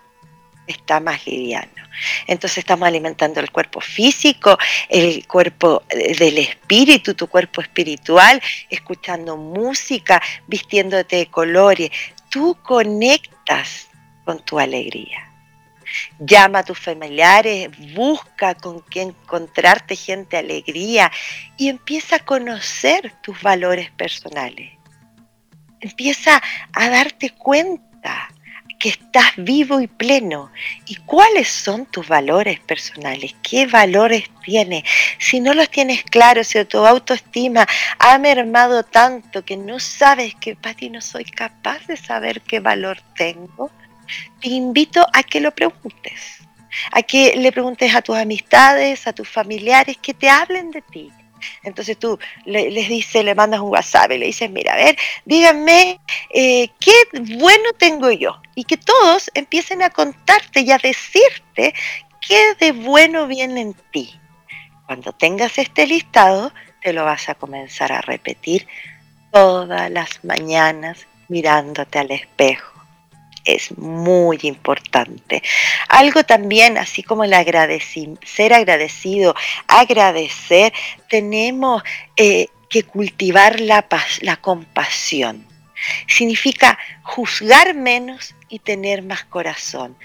está 0.68 1.00
más 1.00 1.26
liviano. 1.26 1.72
Entonces 2.26 2.59
estamos 2.59 2.87
alimentando 2.87 3.40
el 3.40 3.50
cuerpo 3.50 3.81
físico, 3.81 4.57
el 4.88 5.26
cuerpo 5.26 5.83
eh, 5.88 6.16
del 6.16 6.38
espíritu, 6.38 7.14
tu 7.14 7.26
cuerpo 7.26 7.61
espiritual, 7.61 8.40
escuchando 8.70 9.37
música, 9.37 10.22
vistiéndote 10.46 11.16
de 11.16 11.26
colores. 11.26 11.90
Tú 12.28 12.57
conectas 12.62 13.88
con 14.24 14.38
tu 14.44 14.59
alegría. 14.59 15.24
Llama 16.18 16.59
a 16.59 16.64
tus 16.64 16.78
familiares, 16.78 17.70
busca 17.94 18.54
con 18.54 18.81
quién 18.81 19.09
encontrarte 19.09 19.96
gente 19.96 20.37
alegría 20.37 21.11
y 21.57 21.70
empieza 21.70 22.16
a 22.16 22.24
conocer 22.24 23.14
tus 23.22 23.40
valores 23.40 23.90
personales. 23.92 24.72
Empieza 25.81 26.42
a 26.74 26.88
darte 26.90 27.31
cuenta 27.31 28.28
que 28.79 28.91
estás 28.91 29.33
vivo 29.37 29.81
y 29.81 29.87
pleno. 29.87 30.51
¿Y 30.87 30.97
cuáles 30.97 31.49
son 31.49 31.87
tus 31.87 32.07
valores 32.07 32.61
personales? 32.61 33.35
¿Qué 33.43 33.67
valores 33.67 34.31
tienes? 34.45 34.85
Si 35.19 35.41
no 35.41 35.55
los 35.55 35.69
tienes 35.71 36.05
claros, 36.05 36.49
si 36.49 36.64
tu 36.64 36.87
autoestima 36.87 37.67
ha 37.99 38.19
mermado 38.19 38.85
tanto 38.85 39.45
que 39.45 39.57
no 39.57 39.81
sabes 39.81 40.35
que, 40.37 40.57
ti 40.77 40.91
no 40.91 41.01
soy 41.01 41.25
capaz 41.25 41.87
de 41.87 41.97
saber 41.97 42.41
qué 42.43 42.61
valor 42.61 42.99
tengo, 43.17 43.71
te 44.41 44.49
invito 44.49 45.07
a 45.12 45.23
que 45.23 45.41
lo 45.41 45.51
preguntes, 45.51 46.38
a 46.93 47.03
que 47.03 47.35
le 47.37 47.53
preguntes 47.53 47.95
a 47.95 48.03
tus 48.03 48.17
amistades, 48.17 49.07
a 49.07 49.12
tus 49.12 49.29
familiares, 49.29 49.97
que 49.99 50.14
te 50.14 50.31
hablen 50.31 50.71
de 50.71 50.83
ti. 50.83 51.11
Entonces 51.62 51.98
tú 51.98 52.18
les 52.44 52.88
dices, 52.88 53.24
le 53.24 53.35
mandas 53.35 53.61
un 53.61 53.70
WhatsApp 53.70 54.12
y 54.12 54.18
le 54.18 54.27
dices, 54.27 54.51
mira, 54.51 54.74
a 54.74 54.77
ver, 54.77 54.96
díganme 55.24 56.01
eh, 56.31 56.70
qué 56.81 56.92
bueno 57.12 57.72
tengo 57.77 58.11
yo. 58.11 58.40
Y 58.55 58.64
que 58.64 58.77
todos 58.77 59.31
empiecen 59.35 59.83
a 59.83 59.90
contarte 59.90 60.61
y 60.61 60.70
a 60.70 60.79
decirte 60.79 61.74
qué 62.27 62.55
de 62.61 62.72
bueno 62.72 63.27
viene 63.27 63.61
en 63.61 63.74
ti. 63.92 64.14
Cuando 64.87 65.12
tengas 65.12 65.59
este 65.59 65.87
listado, 65.87 66.53
te 66.83 66.92
lo 66.92 67.05
vas 67.05 67.29
a 67.29 67.35
comenzar 67.35 67.92
a 67.92 68.01
repetir 68.01 68.66
todas 69.33 69.90
las 69.90 70.24
mañanas 70.24 71.07
mirándote 71.29 71.98
al 71.98 72.11
espejo 72.11 72.78
es 73.44 73.77
muy 73.79 74.38
importante. 74.42 75.42
Algo 75.88 76.24
también, 76.24 76.79
así 76.79 77.03
como 77.03 77.24
el 77.24 77.33
ser 77.33 78.53
agradecido, 78.53 79.35
agradecer, 79.66 80.72
tenemos 81.09 81.83
eh, 82.16 82.48
que 82.68 82.83
cultivar 82.83 83.61
la, 83.61 83.87
la 84.20 84.37
compasión. 84.37 85.46
Significa 86.07 86.79
juzgar 87.03 87.74
menos 87.74 88.35
y 88.48 88.59
tener 88.59 89.03
más 89.03 89.24
corazón 89.24 89.96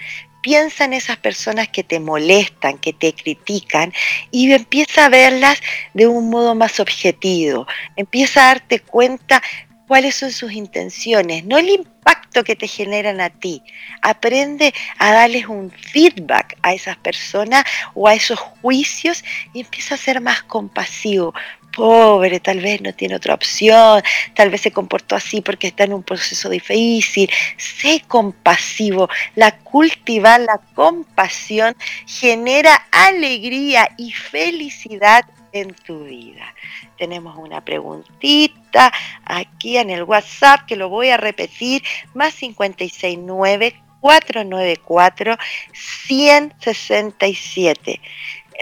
piensa 0.44 0.84
en 0.84 0.92
esas 0.92 1.16
personas 1.16 1.68
que 1.68 1.82
te 1.82 1.98
molestan, 2.00 2.76
que 2.76 2.92
te 2.92 3.14
critican 3.14 3.94
y 4.30 4.52
empieza 4.52 5.06
a 5.06 5.08
verlas 5.08 5.58
de 5.94 6.06
un 6.06 6.28
modo 6.28 6.54
más 6.54 6.80
objetivo. 6.80 7.66
Empieza 7.96 8.42
a 8.42 8.46
darte 8.48 8.80
cuenta 8.80 9.42
cuáles 9.86 10.14
son 10.14 10.32
sus 10.32 10.52
intenciones, 10.52 11.44
no 11.44 11.58
el 11.58 11.68
impacto 11.68 12.44
que 12.44 12.56
te 12.56 12.66
generan 12.66 13.20
a 13.20 13.30
ti. 13.30 13.62
Aprende 14.02 14.74
a 14.98 15.12
darles 15.12 15.46
un 15.46 15.70
feedback 15.70 16.56
a 16.62 16.74
esas 16.74 16.96
personas 16.96 17.64
o 17.94 18.08
a 18.08 18.14
esos 18.14 18.38
juicios 18.38 19.24
y 19.52 19.60
empieza 19.60 19.94
a 19.94 19.98
ser 19.98 20.20
más 20.20 20.42
compasivo. 20.42 21.34
Pobre, 21.76 22.38
tal 22.38 22.60
vez 22.60 22.80
no 22.82 22.92
tiene 22.92 23.16
otra 23.16 23.34
opción, 23.34 24.00
tal 24.34 24.48
vez 24.48 24.60
se 24.60 24.70
comportó 24.70 25.16
así 25.16 25.40
porque 25.40 25.66
está 25.66 25.82
en 25.82 25.92
un 25.92 26.04
proceso 26.04 26.48
difícil. 26.48 27.28
Sé 27.56 28.02
compasivo. 28.06 29.08
La 29.34 29.58
cultivar 29.58 30.40
la 30.40 30.60
compasión 30.74 31.74
genera 32.06 32.74
alegría 32.92 33.88
y 33.96 34.12
felicidad 34.12 35.24
en 35.54 35.72
tu 35.72 36.04
vida. 36.04 36.54
Tenemos 36.98 37.38
una 37.38 37.64
preguntita 37.64 38.92
aquí 39.24 39.78
en 39.78 39.88
el 39.88 40.02
WhatsApp 40.02 40.66
que 40.66 40.76
lo 40.76 40.90
voy 40.90 41.08
a 41.08 41.16
repetir, 41.16 41.82
más 42.12 42.34
569 42.34 43.80
494 44.00 45.38
167. 45.72 48.00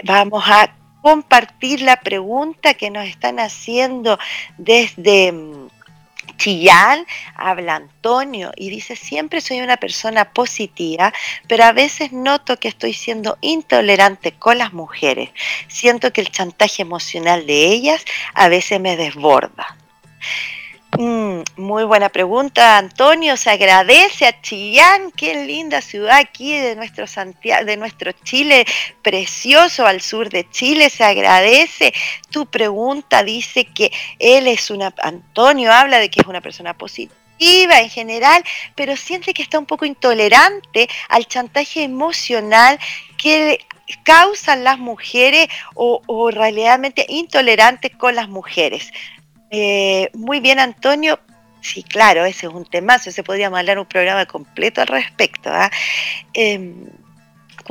Vamos 0.05 0.45
a 0.47 0.73
compartir 1.01 1.81
la 1.81 1.97
pregunta 1.97 2.75
que 2.75 2.89
nos 2.89 3.05
están 3.05 3.37
haciendo 3.39 4.17
desde 4.57 5.33
mm, 5.33 5.67
Chillán, 6.37 7.05
habla 7.35 7.75
Antonio 7.75 8.51
y 8.55 8.69
dice, 8.69 8.95
siempre 8.95 9.41
soy 9.41 9.61
una 9.61 9.77
persona 9.77 10.31
positiva, 10.31 11.13
pero 11.47 11.63
a 11.63 11.71
veces 11.71 12.11
noto 12.11 12.59
que 12.59 12.67
estoy 12.67 12.93
siendo 12.93 13.37
intolerante 13.41 14.33
con 14.33 14.57
las 14.57 14.73
mujeres. 14.73 15.29
Siento 15.67 16.11
que 16.11 16.21
el 16.21 16.31
chantaje 16.31 16.81
emocional 16.81 17.45
de 17.45 17.65
ellas 17.67 18.03
a 18.33 18.47
veces 18.49 18.79
me 18.79 18.97
desborda. 18.97 19.77
Mm, 20.97 21.41
muy 21.57 21.85
buena 21.85 22.09
pregunta, 22.09 22.77
Antonio. 22.77 23.35
Se 23.35 23.49
agradece 23.49 24.27
a 24.27 24.41
Chillán, 24.41 25.11
qué 25.11 25.45
linda 25.45 25.81
ciudad 25.81 26.17
aquí 26.17 26.55
de 26.55 26.75
nuestro 26.75 27.07
Santiago, 27.07 27.65
de 27.65 27.77
nuestro 27.77 28.11
Chile 28.11 28.65
precioso 29.01 29.87
al 29.87 30.01
sur 30.01 30.29
de 30.29 30.47
Chile. 30.51 30.91
Se 30.91 31.03
agradece. 31.03 31.93
Tu 32.29 32.45
pregunta 32.45 33.23
dice 33.23 33.65
que 33.65 33.91
él 34.19 34.47
es 34.47 34.69
una. 34.69 34.93
Antonio 35.01 35.71
habla 35.71 35.97
de 35.97 36.09
que 36.09 36.21
es 36.21 36.27
una 36.27 36.41
persona 36.41 36.75
positiva 36.75 37.81
en 37.81 37.89
general, 37.89 38.43
pero 38.75 38.95
siente 38.95 39.33
que 39.33 39.41
está 39.41 39.57
un 39.57 39.65
poco 39.65 39.85
intolerante 39.85 40.87
al 41.09 41.25
chantaje 41.25 41.83
emocional 41.83 42.79
que 43.17 43.65
causan 44.03 44.63
las 44.63 44.77
mujeres 44.77 45.47
o, 45.73 46.01
o 46.05 46.29
realmente 46.29 47.05
intolerantes 47.09 47.91
con 47.95 48.15
las 48.15 48.29
mujeres. 48.29 48.91
Eh, 49.55 50.09
muy 50.15 50.39
bien, 50.39 50.57
Antonio. 50.57 51.19
Sí, 51.61 51.83
claro, 51.83 52.25
ese 52.25 52.47
es 52.47 52.53
un 52.53 52.65
temazo, 52.65 53.11
se 53.11 53.23
podría 53.23 53.51
mandar 53.51 53.77
un 53.77 53.85
programa 53.85 54.25
completo 54.25 54.81
al 54.81 54.87
respecto. 54.87 55.51
¿ah? 55.51 55.69
Em, 56.33 56.73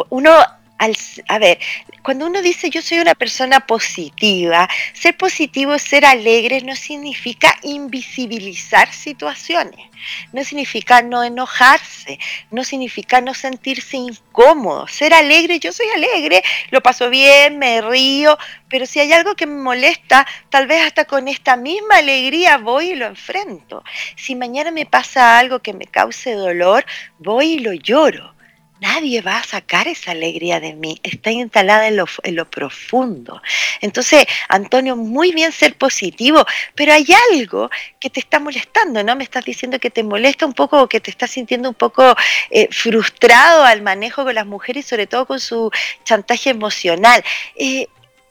uno, 0.08 0.30
al, 0.78 0.96
a 1.28 1.38
ver, 1.40 1.58
cuando 2.02 2.26
uno 2.26 2.42
dice 2.42 2.68
yo 2.68 2.82
soy 2.82 2.98
una 2.98 3.14
persona 3.14 3.60
positiva, 3.60 4.68
ser 4.92 5.16
positivo, 5.16 5.78
ser 5.78 6.04
alegre 6.04 6.60
no 6.62 6.74
significa 6.74 7.56
invisibilizar 7.62 8.92
situaciones, 8.92 9.88
no 10.32 10.42
significa 10.42 11.02
no 11.02 11.22
enojarse, 11.22 12.18
no 12.50 12.64
significa 12.64 13.20
no 13.20 13.34
sentirse 13.34 13.96
incómodo. 13.96 14.88
Ser 14.88 15.14
alegre, 15.14 15.60
yo 15.60 15.72
soy 15.72 15.86
alegre, 15.94 16.42
lo 16.70 16.80
paso 16.82 17.08
bien, 17.08 17.58
me 17.58 17.80
río, 17.80 18.36
pero 18.68 18.84
si 18.84 18.98
hay 18.98 19.12
algo 19.12 19.36
que 19.36 19.46
me 19.46 19.60
molesta, 19.62 20.26
tal 20.50 20.66
vez 20.66 20.84
hasta 20.84 21.04
con 21.04 21.28
esta 21.28 21.56
misma 21.56 21.98
alegría 21.98 22.58
voy 22.58 22.90
y 22.90 22.94
lo 22.96 23.06
enfrento. 23.06 23.84
Si 24.16 24.34
mañana 24.34 24.72
me 24.72 24.86
pasa 24.86 25.38
algo 25.38 25.60
que 25.60 25.72
me 25.72 25.86
cause 25.86 26.32
dolor, 26.32 26.84
voy 27.18 27.52
y 27.52 27.58
lo 27.60 27.72
lloro 27.72 28.34
nadie 28.82 29.22
va 29.22 29.38
a 29.38 29.44
sacar 29.44 29.86
esa 29.86 30.10
alegría 30.10 30.58
de 30.58 30.74
mí, 30.74 31.00
está 31.04 31.30
instalada 31.30 31.86
en 31.86 31.96
lo, 31.96 32.06
en 32.24 32.34
lo, 32.34 32.50
profundo. 32.50 33.40
Entonces, 33.80 34.26
Antonio, 34.48 34.96
muy 34.96 35.32
bien 35.32 35.52
ser 35.52 35.76
positivo, 35.76 36.44
pero 36.74 36.92
hay 36.92 37.06
algo 37.30 37.70
que 38.00 38.10
te 38.10 38.18
está 38.18 38.40
molestando, 38.40 39.04
¿no? 39.04 39.14
Me 39.14 39.22
estás 39.22 39.44
diciendo 39.44 39.78
que 39.78 39.90
te 39.90 40.02
molesta 40.02 40.44
un 40.44 40.52
poco 40.52 40.82
o 40.82 40.88
que 40.88 41.00
te 41.00 41.12
estás 41.12 41.30
sintiendo 41.30 41.68
un 41.68 41.76
poco 41.76 42.16
eh, 42.50 42.68
frustrado 42.72 43.64
al 43.64 43.82
manejo 43.82 44.24
con 44.24 44.34
las 44.34 44.46
mujeres, 44.46 44.84
sobre 44.84 45.06
todo 45.06 45.26
con 45.26 45.38
su 45.38 45.70
chantaje 46.04 46.50
emocional. 46.50 47.22
Eh, 47.54 47.86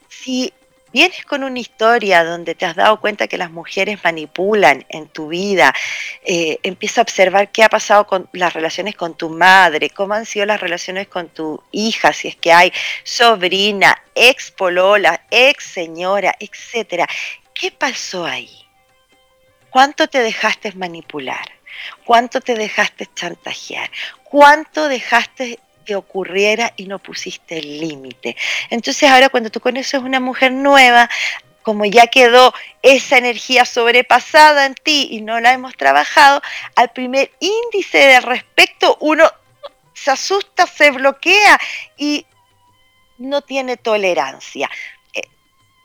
si 0.10 0.54
vienes 0.92 1.26
con 1.26 1.44
una 1.44 1.60
historia 1.60 2.24
donde 2.24 2.56
te 2.56 2.66
has 2.66 2.76
dado 2.76 3.00
cuenta 3.00 3.28
que 3.28 3.38
las 3.38 3.52
mujeres 3.52 4.00
manipulan 4.04 4.86
en 4.90 5.08
tu 5.08 5.30
vida, 5.30 5.74
eh, 6.24 6.60
empieza 6.64 7.02
a 7.02 7.04
observar 7.04 7.52
qué 7.52 7.64
ha 7.64 7.70
pasado 7.70 8.06
con 8.08 8.30
las 8.34 8.54
relaciones 8.54 8.96
con 8.96 9.16
tu 9.16 9.30
madre, 9.30 9.90
cómo 9.90 10.14
han 10.14 10.26
sido 10.26 10.46
las 10.46 10.62
relaciones 10.62 11.08
con 11.08 11.30
tu 11.30 11.62
hija, 11.72 12.14
si 12.14 12.28
es 12.28 12.36
que 12.36 12.52
hay 12.52 12.74
sobrina, 13.04 13.98
ex 14.16 14.52
polola, 14.52 15.22
ex 15.30 15.64
señora, 15.64 16.36
etcétera. 16.40 17.08
¿Qué 17.54 17.72
pasó 17.72 18.26
ahí? 18.26 18.50
¿Cuánto 19.70 20.08
te 20.08 20.20
dejaste 20.20 20.74
manipular? 20.74 21.48
¿Cuánto 22.06 22.42
te 22.42 22.56
dejaste 22.56 23.08
chantajear? 23.16 23.90
¿Cuánto 24.24 24.88
dejaste 24.88 25.60
que 25.86 25.96
ocurriera 25.96 26.74
y 26.78 26.86
no 26.86 27.00
pusiste 27.00 27.60
el 27.60 27.80
límite. 27.80 28.36
Entonces 28.70 29.10
ahora 29.10 29.30
cuando 29.30 29.50
tú 29.50 29.60
conoces 29.60 30.02
una 30.02 30.20
mujer 30.20 30.52
nueva, 30.52 31.10
como 31.64 31.86
ya 31.86 32.08
quedó 32.08 32.54
esa 32.82 33.18
energía 33.18 33.66
sobrepasada 33.66 34.66
en 34.66 34.76
ti 34.76 35.08
y 35.12 35.22
no 35.22 35.40
la 35.40 35.54
hemos 35.54 35.76
trabajado, 35.76 36.42
al 36.76 36.90
primer 36.90 37.32
índice 37.40 37.98
de 37.98 38.22
respecto 38.22 38.98
uno 39.00 39.30
se 39.94 40.12
asusta, 40.12 40.66
se 40.66 40.92
bloquea 40.92 41.60
y 41.98 42.26
no 43.18 43.42
tiene 43.42 43.78
tolerancia. 43.78 44.70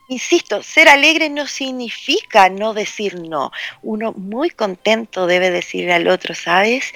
Insisto, 0.09 0.63
ser 0.63 0.87
alegre 0.87 1.29
no 1.29 1.47
significa 1.47 2.47
no 2.47 2.73
decir 2.73 3.19
no. 3.19 3.51
Uno 3.81 4.13
muy 4.13 4.49
contento 4.49 5.27
debe 5.27 5.51
decirle 5.51 5.93
al 5.93 6.07
otro, 6.07 6.33
¿sabes? 6.33 6.93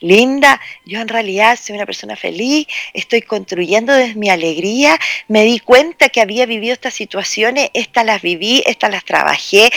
Linda, 0.00 0.58
yo 0.86 0.98
en 1.00 1.08
realidad 1.08 1.58
soy 1.62 1.76
una 1.76 1.84
persona 1.84 2.16
feliz, 2.16 2.66
estoy 2.94 3.20
construyendo 3.20 3.92
desde 3.92 4.14
mi 4.14 4.30
alegría, 4.30 4.98
me 5.28 5.44
di 5.44 5.58
cuenta 5.58 6.08
que 6.08 6.22
había 6.22 6.46
vivido 6.46 6.72
estas 6.72 6.94
situaciones, 6.94 7.68
estas 7.74 8.06
las 8.06 8.22
viví, 8.22 8.62
estas 8.64 8.90
las 8.90 9.04
trabajé, 9.04 9.70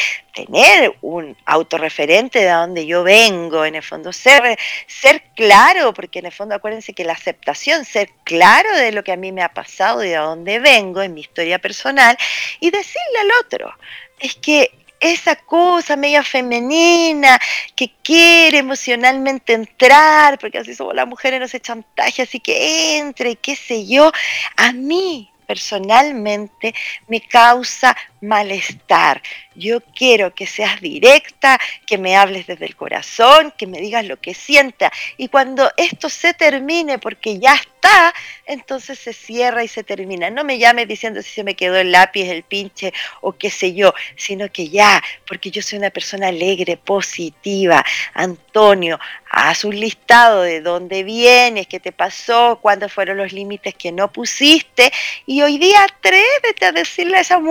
tener 0.45 0.95
un 1.01 1.35
autorreferente 1.45 2.39
de 2.39 2.49
donde 2.49 2.85
yo 2.85 3.03
vengo, 3.03 3.65
en 3.65 3.75
el 3.75 3.83
fondo, 3.83 4.13
ser, 4.13 4.57
ser 4.85 5.23
claro, 5.35 5.93
porque 5.93 6.19
en 6.19 6.27
el 6.27 6.31
fondo 6.31 6.55
acuérdense 6.55 6.93
que 6.93 7.03
la 7.03 7.13
aceptación, 7.13 7.85
ser 7.85 8.09
claro 8.23 8.75
de 8.75 8.91
lo 8.91 9.03
que 9.03 9.11
a 9.11 9.17
mí 9.17 9.31
me 9.31 9.41
ha 9.41 9.49
pasado 9.49 10.03
y 10.03 10.09
de 10.09 10.17
dónde 10.17 10.59
vengo 10.59 11.01
en 11.01 11.13
mi 11.13 11.21
historia 11.21 11.59
personal, 11.59 12.17
y 12.59 12.69
decirle 12.69 13.19
al 13.21 13.45
otro, 13.45 13.73
es 14.19 14.35
que 14.35 14.71
esa 14.99 15.35
cosa 15.35 15.95
media 15.95 16.23
femenina 16.23 17.39
que 17.75 17.91
quiere 18.03 18.59
emocionalmente 18.59 19.53
entrar, 19.53 20.39
porque 20.39 20.59
así 20.59 20.73
somos 20.73 20.95
las 20.95 21.07
mujeres, 21.07 21.39
no 21.39 21.47
se 21.47 21.59
chantaje, 21.59 22.23
así 22.23 22.39
que 22.39 22.97
entre, 22.97 23.35
qué 23.35 23.55
sé 23.55 23.85
yo, 23.85 24.11
a 24.55 24.71
mí 24.71 25.31
personalmente 25.47 26.75
me 27.07 27.21
causa 27.21 27.95
malestar. 28.21 29.21
Yo 29.55 29.81
quiero 29.81 30.33
que 30.35 30.45
seas 30.45 30.79
directa, 30.81 31.59
que 31.85 31.97
me 31.97 32.15
hables 32.15 32.47
desde 32.47 32.65
el 32.65 32.75
corazón, 32.75 33.53
que 33.57 33.67
me 33.67 33.79
digas 33.79 34.05
lo 34.05 34.17
que 34.17 34.33
sienta. 34.33 34.91
Y 35.17 35.29
cuando 35.29 35.71
esto 35.77 36.09
se 36.09 36.33
termine, 36.33 36.99
porque 36.99 37.39
ya 37.39 37.55
está, 37.55 38.13
entonces 38.45 38.99
se 38.99 39.13
cierra 39.13 39.63
y 39.63 39.67
se 39.67 39.83
termina. 39.83 40.29
No 40.29 40.43
me 40.43 40.59
llames 40.59 40.87
diciendo 40.87 41.21
si 41.21 41.29
se 41.29 41.43
me 41.43 41.55
quedó 41.55 41.77
el 41.77 41.91
lápiz, 41.91 42.29
el 42.29 42.43
pinche 42.43 42.93
o 43.21 43.33
qué 43.33 43.49
sé 43.49 43.73
yo, 43.73 43.93
sino 44.15 44.51
que 44.51 44.69
ya, 44.69 45.03
porque 45.27 45.51
yo 45.51 45.61
soy 45.61 45.79
una 45.79 45.89
persona 45.89 46.27
alegre, 46.27 46.77
positiva. 46.77 47.83
Antonio, 48.13 48.99
haz 49.29 49.63
un 49.63 49.79
listado 49.79 50.41
de 50.41 50.61
dónde 50.61 51.03
vienes, 51.03 51.67
qué 51.67 51.79
te 51.79 51.91
pasó, 51.91 52.59
cuándo 52.61 52.89
fueron 52.89 53.17
los 53.17 53.33
límites 53.33 53.75
que 53.75 53.91
no 53.91 54.11
pusiste. 54.11 54.91
Y 55.25 55.41
hoy 55.41 55.57
día 55.57 55.83
atrévete 55.83 56.65
a 56.65 56.71
decirle 56.71 57.17
a 57.17 57.21
esas 57.21 57.41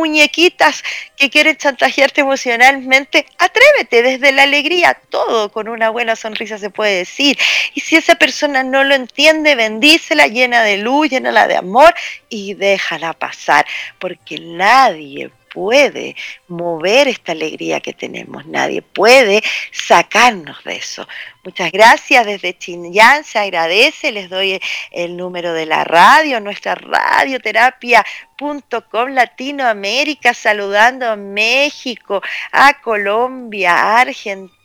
que 1.16 1.30
quieren 1.30 1.56
chantajearte 1.56 2.20
emocionalmente, 2.20 3.26
atrévete 3.38 4.02
desde 4.02 4.32
la 4.32 4.44
alegría, 4.44 5.00
todo 5.10 5.50
con 5.50 5.68
una 5.68 5.90
buena 5.90 6.16
sonrisa 6.16 6.58
se 6.58 6.70
puede 6.70 6.98
decir. 6.98 7.38
Y 7.74 7.80
si 7.80 7.96
esa 7.96 8.14
persona 8.16 8.62
no 8.62 8.84
lo 8.84 8.94
entiende, 8.94 9.54
bendícela, 9.54 10.26
llena 10.26 10.62
de 10.62 10.78
luz, 10.78 11.10
llénala 11.10 11.46
de 11.46 11.56
amor 11.56 11.94
y 12.28 12.54
déjala 12.54 13.12
pasar, 13.12 13.66
porque 13.98 14.38
nadie 14.38 15.30
puede 15.56 16.14
mover 16.48 17.08
esta 17.08 17.32
alegría 17.32 17.80
que 17.80 17.94
tenemos, 17.94 18.44
nadie 18.44 18.82
puede 18.82 19.42
sacarnos 19.72 20.62
de 20.64 20.76
eso. 20.76 21.08
Muchas 21.46 21.70
gracias 21.70 22.26
desde 22.26 22.58
Chinyan, 22.58 23.22
se 23.22 23.38
agradece, 23.38 24.10
les 24.10 24.28
doy 24.28 24.60
el 24.90 25.16
número 25.16 25.52
de 25.52 25.64
la 25.64 25.84
radio, 25.84 26.40
nuestra 26.40 26.74
radioterapia.com 26.74 29.10
Latinoamérica, 29.10 30.34
saludando 30.34 31.08
a 31.08 31.14
México, 31.14 32.20
a 32.50 32.82
Colombia, 32.82 33.74
a 33.74 34.00
Argentina 34.00 34.56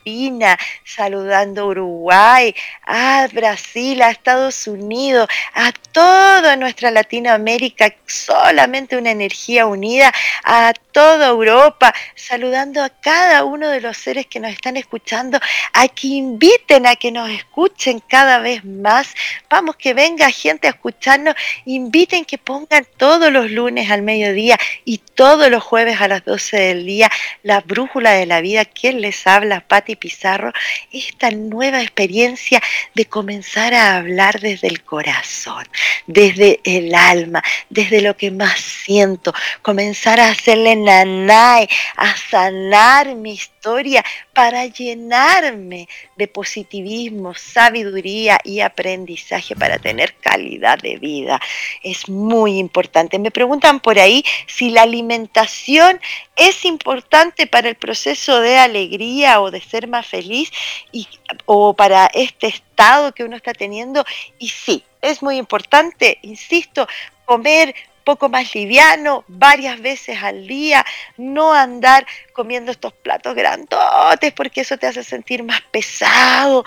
saludando 0.84 1.68
Uruguay, 1.68 2.54
a 2.86 3.28
Brasil, 3.32 4.02
a 4.02 4.10
Estados 4.10 4.66
Unidos, 4.66 5.28
a 5.54 5.72
toda 5.92 6.56
nuestra 6.56 6.90
Latinoamérica, 6.90 7.94
solamente 8.06 8.96
una 8.96 9.10
energía 9.10 9.66
unida, 9.66 10.12
a 10.44 10.72
toda 10.92 11.28
Europa, 11.28 11.94
saludando 12.14 12.82
a 12.82 12.90
cada 12.90 13.44
uno 13.44 13.68
de 13.68 13.80
los 13.80 13.96
seres 13.96 14.26
que 14.26 14.40
nos 14.40 14.52
están 14.52 14.76
escuchando, 14.76 15.40
a 15.72 15.88
que 15.88 16.08
inviten 16.08 16.86
a 16.86 16.96
que 16.96 17.10
nos 17.10 17.30
escuchen 17.30 18.00
cada 18.00 18.38
vez 18.38 18.64
más. 18.64 19.14
Vamos, 19.50 19.76
que 19.76 19.94
venga 19.94 20.30
gente 20.30 20.66
a 20.68 20.70
escucharnos, 20.70 21.34
inviten 21.64 22.24
que 22.24 22.38
pongan 22.38 22.86
todos 22.96 23.32
los 23.32 23.50
lunes 23.50 23.90
al 23.90 24.02
mediodía 24.02 24.58
y 24.84 24.98
todos 24.98 25.50
los 25.50 25.62
jueves 25.62 26.00
a 26.00 26.08
las 26.08 26.24
12 26.24 26.56
del 26.56 26.86
día 26.86 27.10
la 27.42 27.60
brújula 27.60 28.12
de 28.12 28.26
la 28.26 28.40
vida. 28.40 28.64
¿Quién 28.64 29.00
les 29.00 29.26
habla? 29.26 29.60
Pati 29.60 29.96
Pizarro, 29.96 30.52
esta 30.92 31.30
nueva 31.30 31.82
experiencia 31.82 32.62
de 32.94 33.06
comenzar 33.06 33.74
a 33.74 33.96
hablar 33.96 34.40
desde 34.40 34.68
el 34.68 34.82
corazón, 34.82 35.64
desde 36.06 36.60
el 36.64 36.94
alma, 36.94 37.42
desde 37.70 38.02
lo 38.02 38.16
que 38.16 38.30
más 38.30 38.60
siento, 38.60 39.32
comenzar 39.62 40.20
a 40.20 40.30
hacerle 40.30 40.76
nanay, 40.84 41.68
a 41.96 42.16
sanar 42.16 43.14
mi 43.14 43.32
historia 43.32 44.04
para 44.32 44.66
llenarme 44.66 45.88
de 46.16 46.28
positivismo, 46.28 47.34
sabiduría 47.34 48.38
y 48.44 48.60
aprendizaje 48.60 49.54
para 49.54 49.78
tener 49.78 50.14
calidad 50.16 50.78
de 50.78 50.96
vida. 50.96 51.40
Es 51.82 52.08
muy 52.08 52.58
importante. 52.58 53.18
Me 53.18 53.30
preguntan 53.30 53.80
por 53.80 53.98
ahí 53.98 54.24
si 54.46 54.70
la 54.70 54.82
alimentación 54.82 56.00
es 56.36 56.64
importante 56.64 57.46
para 57.46 57.68
el 57.68 57.76
proceso 57.76 58.40
de 58.40 58.58
alegría 58.58 59.40
o 59.40 59.50
de 59.50 59.60
ser 59.60 59.88
más 59.88 60.06
feliz 60.06 60.50
y, 60.90 61.08
o 61.46 61.74
para 61.74 62.06
este 62.06 62.48
estado 62.48 63.12
que 63.12 63.24
uno 63.24 63.36
está 63.36 63.52
teniendo. 63.52 64.04
Y 64.38 64.48
sí, 64.48 64.84
es 65.00 65.22
muy 65.22 65.36
importante, 65.36 66.18
insisto, 66.22 66.86
comer 67.24 67.74
poco 68.02 68.28
más 68.28 68.54
liviano, 68.54 69.24
varias 69.28 69.80
veces 69.80 70.22
al 70.22 70.46
día, 70.46 70.84
no 71.16 71.52
andar 71.52 72.06
comiendo 72.32 72.70
estos 72.70 72.92
platos 72.92 73.34
grandotes 73.34 74.32
porque 74.32 74.62
eso 74.62 74.76
te 74.76 74.86
hace 74.86 75.04
sentir 75.04 75.42
más 75.42 75.60
pesado, 75.70 76.64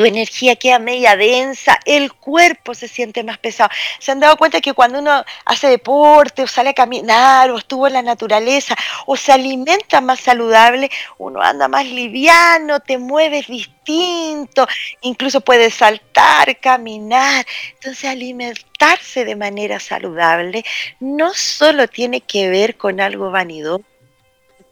tu 0.00 0.06
energía 0.06 0.56
queda 0.56 0.78
media 0.78 1.14
densa, 1.14 1.78
el 1.84 2.14
cuerpo 2.14 2.74
se 2.74 2.88
siente 2.88 3.22
más 3.22 3.36
pesado. 3.36 3.68
¿Se 3.98 4.10
han 4.10 4.18
dado 4.18 4.38
cuenta 4.38 4.62
que 4.62 4.72
cuando 4.72 4.98
uno 4.98 5.22
hace 5.44 5.68
deporte 5.68 6.42
o 6.42 6.46
sale 6.46 6.70
a 6.70 6.72
caminar 6.72 7.50
o 7.50 7.58
estuvo 7.58 7.86
en 7.86 7.92
la 7.92 8.00
naturaleza 8.00 8.74
o 9.04 9.14
se 9.18 9.30
alimenta 9.30 10.00
más 10.00 10.20
saludable, 10.20 10.90
uno 11.18 11.42
anda 11.42 11.68
más 11.68 11.84
liviano, 11.84 12.80
te 12.80 12.96
mueves 12.96 13.46
distinto, 13.48 14.66
incluso 15.02 15.42
puedes 15.42 15.74
saltar, 15.74 16.58
caminar. 16.60 17.44
Entonces 17.74 18.08
alimentarse 18.08 19.26
de 19.26 19.36
manera 19.36 19.80
saludable 19.80 20.64
no 20.98 21.34
solo 21.34 21.88
tiene 21.88 22.22
que 22.22 22.48
ver 22.48 22.78
con 22.78 23.02
algo 23.02 23.30
vanidoso, 23.30 23.84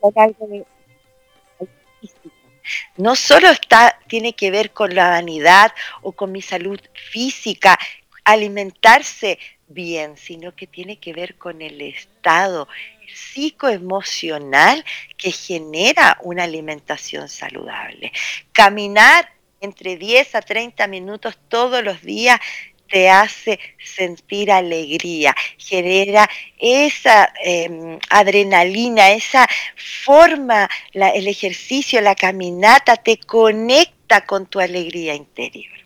con 0.00 0.14
algo 0.16 0.46
no 2.96 3.16
solo 3.16 3.48
está, 3.48 3.98
tiene 4.08 4.34
que 4.34 4.50
ver 4.50 4.72
con 4.72 4.94
la 4.94 5.08
vanidad 5.10 5.72
o 6.02 6.12
con 6.12 6.32
mi 6.32 6.42
salud 6.42 6.80
física, 7.10 7.78
alimentarse 8.24 9.38
bien, 9.68 10.16
sino 10.16 10.54
que 10.54 10.66
tiene 10.66 10.98
que 10.98 11.12
ver 11.12 11.36
con 11.36 11.62
el 11.62 11.80
estado 11.80 12.68
psicoemocional 13.14 14.84
que 15.16 15.30
genera 15.30 16.18
una 16.22 16.44
alimentación 16.44 17.28
saludable. 17.28 18.12
Caminar 18.52 19.30
entre 19.60 19.96
10 19.96 20.34
a 20.34 20.42
30 20.42 20.86
minutos 20.86 21.38
todos 21.48 21.82
los 21.82 22.02
días 22.02 22.38
te 22.88 23.08
hace 23.08 23.58
sentir 23.82 24.50
alegría, 24.50 25.34
genera 25.56 26.28
esa 26.58 27.32
em, 27.44 27.98
adrenalina, 28.10 29.10
esa 29.10 29.46
forma, 30.04 30.68
el 30.92 31.28
ejercicio, 31.28 32.00
la 32.00 32.14
caminata, 32.14 32.96
te 32.96 33.18
conecta 33.18 34.24
con 34.26 34.46
tu 34.46 34.60
alegría 34.60 35.14
interior. 35.14 35.78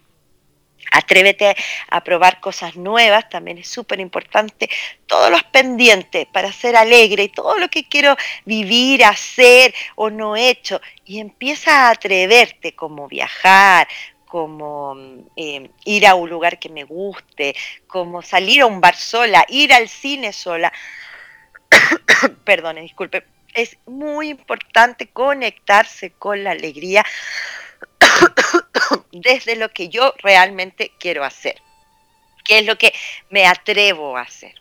Atrévete 0.94 1.56
a 1.88 2.04
probar 2.04 2.38
cosas 2.40 2.76
nuevas, 2.76 3.30
también 3.30 3.56
es 3.56 3.66
súper 3.66 3.98
importante. 3.98 4.68
Todos 5.06 5.30
los 5.30 5.42
pendientes 5.44 6.26
para 6.26 6.52
ser 6.52 6.76
alegre 6.76 7.22
y 7.24 7.28
todo 7.30 7.56
lo 7.56 7.68
que 7.68 7.88
quiero 7.88 8.14
vivir, 8.44 9.02
hacer 9.02 9.74
o 9.94 10.10
no 10.10 10.36
he 10.36 10.50
hecho. 10.50 10.82
Y 11.06 11.20
empieza 11.20 11.86
a 11.86 11.90
atreverte 11.92 12.74
como 12.74 13.08
viajar, 13.08 13.88
como 14.32 14.96
eh, 15.36 15.68
ir 15.84 16.06
a 16.06 16.14
un 16.14 16.30
lugar 16.30 16.58
que 16.58 16.70
me 16.70 16.84
guste, 16.84 17.54
como 17.86 18.22
salir 18.22 18.62
a 18.62 18.66
un 18.66 18.80
bar 18.80 18.96
sola, 18.96 19.44
ir 19.46 19.74
al 19.74 19.90
cine 19.90 20.32
sola. 20.32 20.72
Perdone, 22.44 22.80
disculpe. 22.80 23.26
Es 23.52 23.76
muy 23.84 24.30
importante 24.30 25.08
conectarse 25.08 26.12
con 26.12 26.44
la 26.44 26.52
alegría 26.52 27.04
desde 29.12 29.54
lo 29.56 29.68
que 29.68 29.90
yo 29.90 30.14
realmente 30.22 30.92
quiero 30.98 31.24
hacer. 31.24 31.60
¿Qué 32.42 32.60
es 32.60 32.64
lo 32.64 32.78
que 32.78 32.94
me 33.28 33.46
atrevo 33.46 34.16
a 34.16 34.22
hacer? 34.22 34.54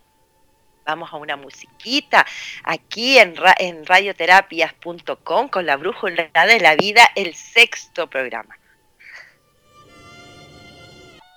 Vamos 0.84 1.14
a 1.14 1.16
una 1.16 1.38
musiquita 1.38 2.26
aquí 2.66 3.18
en, 3.18 3.36
en 3.58 3.86
radioterapias.com 3.86 5.48
con 5.48 5.66
la 5.66 5.78
brújula 5.78 6.30
de 6.46 6.60
la 6.60 6.76
vida, 6.76 7.10
el 7.16 7.34
sexto 7.36 8.10
programa. 8.10 8.58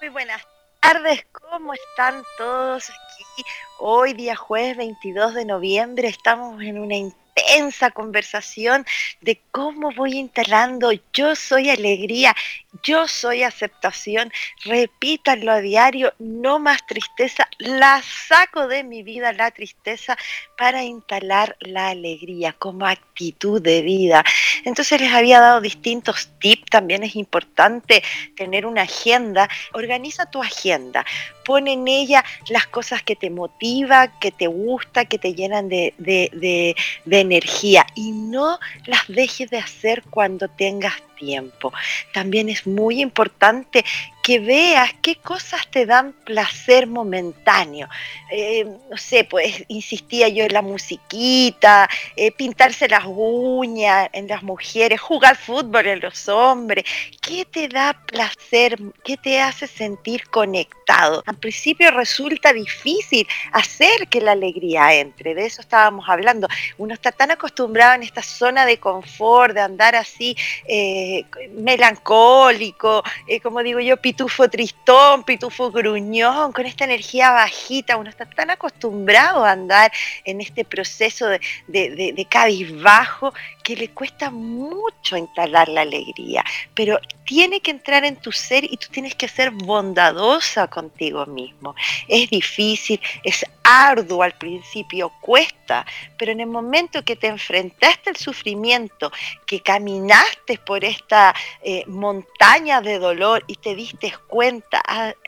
Muy 0.05 0.13
buenas 0.13 0.43
tardes, 0.83 1.25
¿cómo 1.33 1.73
están 1.73 2.23
todos 2.37 2.91
aquí? 2.91 3.43
Hoy 3.79 4.15
día 4.15 4.37
jueves 4.37 4.77
22 4.77 5.35
de 5.35 5.45
noviembre 5.45 6.07
estamos 6.07 6.63
en 6.63 6.79
una 6.79 6.95
intensa 6.95 7.91
conversación 7.91 8.87
de 9.21 9.41
cómo 9.51 9.91
voy 9.93 10.15
instalando 10.15 10.93
yo 11.13 11.35
soy 11.35 11.71
alegría, 11.71 12.35
yo 12.83 13.09
soy 13.09 13.43
aceptación, 13.43 14.33
repítanlo 14.65 15.51
a 15.51 15.61
diario, 15.61 16.15
no 16.19 16.61
más 16.61 16.87
tristeza, 16.87 17.49
la 17.59 18.01
saco 18.03 18.69
de 18.69 18.85
mi 18.85 19.03
vida 19.03 19.33
la 19.33 19.51
tristeza 19.51 20.17
para 20.57 20.85
instalar 20.85 21.57
la 21.61 21.89
alegría 21.89 22.53
como 22.53 22.87
actitud 22.87 23.61
de 23.61 23.83
vida. 23.83 24.25
Entonces 24.65 25.01
les 25.01 25.13
había 25.13 25.41
dado 25.41 25.61
distintos 25.61 26.31
tips, 26.39 26.67
también 26.71 27.03
es 27.03 27.17
importante 27.17 28.03
tener 28.37 28.67
una 28.67 28.83
agenda, 28.83 29.49
organiza 29.73 30.31
tu 30.31 30.43
agenda, 30.43 31.05
pon 31.45 31.69
en 31.69 31.87
ella 31.89 32.25
las 32.49 32.67
cosas 32.67 33.03
que 33.03 33.17
te 33.17 33.31
motivan, 33.31 34.13
que 34.21 34.31
te 34.31 34.47
gusta, 34.47 35.05
que 35.05 35.19
te 35.19 35.35
llenan 35.35 35.69
de, 35.69 35.95
de 35.99 36.75
energía 37.07 37.87
y 37.95 38.13
no 38.13 38.59
las 38.87 39.07
dejes 39.09 39.51
de 39.51 39.59
hacer 39.59 40.03
cuando 40.11 40.49
tengas 40.49 40.95
tiempo. 41.17 41.73
También 42.13 42.49
es 42.49 42.67
muy 42.67 43.01
importante 43.01 43.85
que 44.25 44.41
veas 44.41 44.91
qué 45.03 45.17
cosas 45.17 45.69
te 45.71 45.85
dan 45.85 46.15
placer 46.25 46.87
momentáneo. 46.87 47.91
Eh, 48.31 48.65
no 48.91 48.97
sé, 48.97 49.25
pues 49.25 49.65
insistía 49.69 50.29
yo 50.29 50.45
en 50.45 50.55
la 50.55 50.63
musiquita, 50.63 51.91
eh, 52.17 52.33
pintarse 52.33 52.89
las 52.89 53.05
uñas 53.07 54.09
en 54.15 54.27
las 54.27 54.43
mujeres, 54.43 54.99
jugar 54.99 55.37
fútbol 55.37 55.87
en 55.87 56.01
los 56.01 56.27
hombres. 56.31 56.87
¿Qué 57.21 57.45
te 57.45 57.69
da 57.69 57.93
placer? 58.07 58.79
¿Qué 59.05 59.19
te 59.19 59.43
hace 59.43 59.67
sentir 59.67 60.27
conectado? 60.31 61.23
Al 61.27 61.37
principio 61.37 61.91
resulta 61.91 62.55
difícil 62.55 63.29
hacer 63.53 64.09
que 64.09 64.23
la 64.23 64.33
alegría 64.33 64.95
entre, 64.95 65.35
de 65.35 65.45
eso 65.45 65.61
estábamos 65.61 66.09
hablando. 66.09 66.49
Uno 66.79 66.95
está 66.95 67.13
tan 67.13 67.31
acostumbrado 67.31 67.97
en 67.97 68.03
esta 68.03 68.23
zona 68.23 68.65
de 68.65 68.79
confort, 68.79 69.53
de 69.53 69.61
andar 69.61 69.95
así 69.95 70.35
eh, 70.67 71.27
melancólico, 71.59 73.03
como 73.43 73.63
digo 73.63 73.81
yo, 73.81 73.99
pitufo 74.15 74.49
tristón, 74.49 75.25
pitufo 75.25 75.73
gruñón, 75.73 76.53
con 76.53 76.67
esta 76.67 76.85
energía 76.85 77.33
bajita. 77.33 77.97
Uno 77.97 78.11
está 78.11 78.27
tan 78.27 78.49
acostumbrado 78.51 79.45
a 79.45 79.51
andar 79.51 79.91
en 80.25 80.41
este 80.41 80.65
proceso 80.65 81.27
de, 81.27 81.41
de, 81.67 82.13
de 82.13 82.25
cabizbajo 82.27 83.35
que 83.65 83.75
le 83.75 83.89
cuesta 83.89 84.31
mucho 84.31 85.17
instalar 85.17 85.69
la 85.69 85.81
alegría. 85.81 86.45
Pero 86.75 87.01
tiene 87.25 87.61
que 87.61 87.71
entrar 87.71 88.05
en 88.05 88.17
tu 88.17 88.31
ser 88.31 88.65
y 88.65 88.77
tú 88.77 88.89
tienes 88.91 89.15
que 89.15 89.27
ser 89.27 89.51
bondadosa 89.51 90.69
contigo 90.69 91.25
mismo. 91.27 91.75
Es 92.07 92.29
difícil, 92.31 93.01
es 93.25 93.45
arduo 93.65 94.23
al 94.23 94.33
principio, 94.33 95.11
cuesta, 95.23 95.87
pero 96.19 96.31
en 96.33 96.41
el 96.41 96.47
momento 96.47 97.03
que 97.03 97.17
te 97.17 97.29
enfrentaste 97.29 98.11
al 98.11 98.17
sufrimiento, 98.17 99.11
que 99.47 99.61
caminaste 99.61 100.59
por 100.59 100.85
esta 100.85 101.35
eh, 101.63 101.85
montaña 101.87 102.83
de 102.83 102.99
dolor 102.99 103.43
y 103.47 103.57
te 103.57 103.75
diste 103.75 104.13
cuenta, 104.29 104.83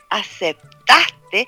aceptaste, 0.09 1.47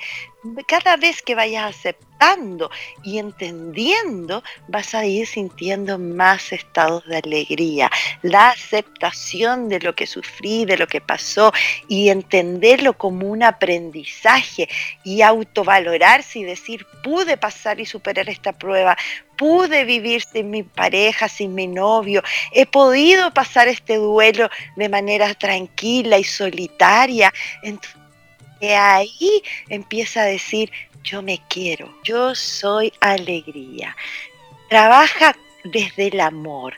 cada 0.67 0.95
vez 0.97 1.21
que 1.21 1.35
vayas 1.35 1.75
aceptando 1.75 2.69
y 3.03 3.17
entendiendo, 3.17 4.43
vas 4.67 4.93
a 4.93 5.05
ir 5.05 5.27
sintiendo 5.27 5.97
más 5.97 6.51
estados 6.51 7.05
de 7.07 7.17
alegría. 7.17 7.89
La 8.21 8.49
aceptación 8.49 9.69
de 9.69 9.79
lo 9.79 9.95
que 9.95 10.07
sufrí, 10.07 10.65
de 10.65 10.77
lo 10.77 10.87
que 10.87 11.01
pasó 11.01 11.51
y 11.87 12.09
entenderlo 12.09 12.97
como 12.97 13.27
un 13.27 13.43
aprendizaje 13.43 14.69
y 15.03 15.21
autovalorarse 15.21 16.39
y 16.39 16.43
decir, 16.43 16.85
pude 17.03 17.37
pasar 17.37 17.79
y 17.79 17.85
superar 17.85 18.29
esta 18.29 18.53
prueba, 18.53 18.97
pude 19.37 19.85
vivir 19.85 20.21
sin 20.21 20.49
mi 20.49 20.63
pareja, 20.63 21.29
sin 21.29 21.55
mi 21.55 21.67
novio, 21.67 22.21
he 22.51 22.65
podido 22.65 23.33
pasar 23.33 23.67
este 23.69 23.95
duelo 23.95 24.49
de 24.75 24.89
manera 24.89 25.33
tranquila 25.33 26.17
y 26.17 26.25
solitaria. 26.25 27.33
Entonces, 27.63 27.98
ahí 28.61 29.43
empieza 29.69 30.21
a 30.21 30.25
decir, 30.25 30.71
yo 31.03 31.21
me 31.21 31.41
quiero, 31.47 31.93
yo 32.03 32.35
soy 32.35 32.91
alegría. 32.99 33.95
Trabaja 34.69 35.35
desde 35.63 36.07
el 36.07 36.19
amor 36.19 36.75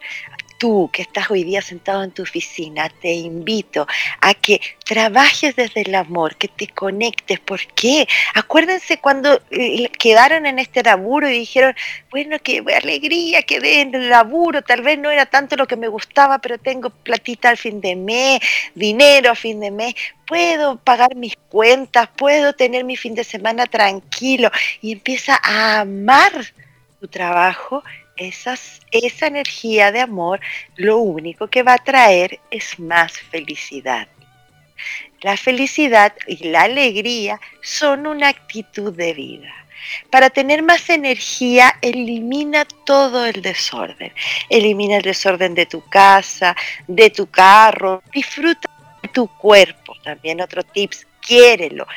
tú 0.62 0.92
que 0.94 1.02
estás 1.02 1.32
hoy 1.32 1.44
día 1.44 1.60
sentado 1.60 2.04
en 2.04 2.12
tu 2.12 2.22
oficina, 2.22 2.88
te 3.02 3.12
invito 3.12 3.88
a 4.20 4.36
que 4.36 4.62
trabajes 4.86 5.56
desde 5.56 5.82
el 5.82 5.96
amor, 5.96 6.36
que 6.36 6.48
te 6.50 6.68
conectes. 6.68 7.40
¿Por 7.40 7.62
qué? 7.74 8.08
Acuérdense 8.36 9.00
cuando 9.00 9.42
eh, 9.50 9.90
quedaron 9.98 10.46
en 10.46 10.60
este 10.60 10.84
laburo 10.84 11.28
y 11.28 11.40
dijeron, 11.40 11.74
bueno, 12.12 12.38
qué 12.44 12.64
alegría, 12.80 13.42
quedé 13.42 13.82
en 13.82 13.96
el 13.96 14.10
laburo, 14.12 14.62
tal 14.62 14.84
vez 14.84 15.00
no 15.00 15.10
era 15.10 15.26
tanto 15.26 15.56
lo 15.56 15.66
que 15.66 15.78
me 15.78 15.88
gustaba, 15.88 16.38
pero 16.38 16.60
tengo 16.60 16.92
platita 16.92 17.50
al 17.50 17.58
fin 17.58 17.82
de 17.82 17.96
mes, 17.96 18.40
dinero 18.76 19.32
a 19.32 19.36
fin 19.36 19.60
de 19.62 19.72
mes, 19.72 19.96
puedo 20.28 20.78
pagar 20.78 21.16
mis 21.16 21.38
cuentas, 21.50 22.08
puedo 22.16 22.54
tener 22.54 22.84
mi 22.84 22.98
fin 22.98 23.16
de 23.16 23.24
semana 23.24 23.66
tranquilo 23.66 24.52
y 24.80 24.92
empieza 24.92 25.40
a 25.42 25.80
amar 25.80 26.32
tu 27.00 27.08
trabajo 27.08 27.84
esa 28.16 29.28
energía 29.28 29.92
de 29.92 30.02
amor 30.02 30.40
lo 30.76 30.98
único 30.98 31.48
que 31.48 31.64
va 31.64 31.74
a 31.74 31.84
traer 31.84 32.40
es 32.50 32.80
más 32.80 33.20
felicidad. 33.20 34.08
La 35.22 35.38
felicidad 35.38 36.14
y 36.28 36.48
la 36.50 36.64
alegría 36.64 37.40
son 37.62 38.08
una 38.08 38.28
actitud 38.28 38.94
de 38.94 39.14
vida. 39.14 39.54
Para 40.10 40.30
tener 40.30 40.64
más 40.64 40.90
energía, 40.90 41.78
elimina 41.82 42.66
todo 42.66 43.26
el 43.26 43.42
desorden. 43.42 44.14
Elimina 44.50 44.98
el 44.98 45.04
desorden 45.04 45.54
de 45.54 45.66
tu 45.66 45.88
casa, 45.90 46.56
de 46.88 47.10
tu 47.10 47.28
carro. 47.28 48.02
Disfruta 48.12 48.70
de 49.02 49.10
tu 49.10 49.28
cuerpo. 49.28 49.96
También 50.04 50.42
otro 50.42 50.64
tips, 50.64 51.08
quiérelo. 51.20 51.88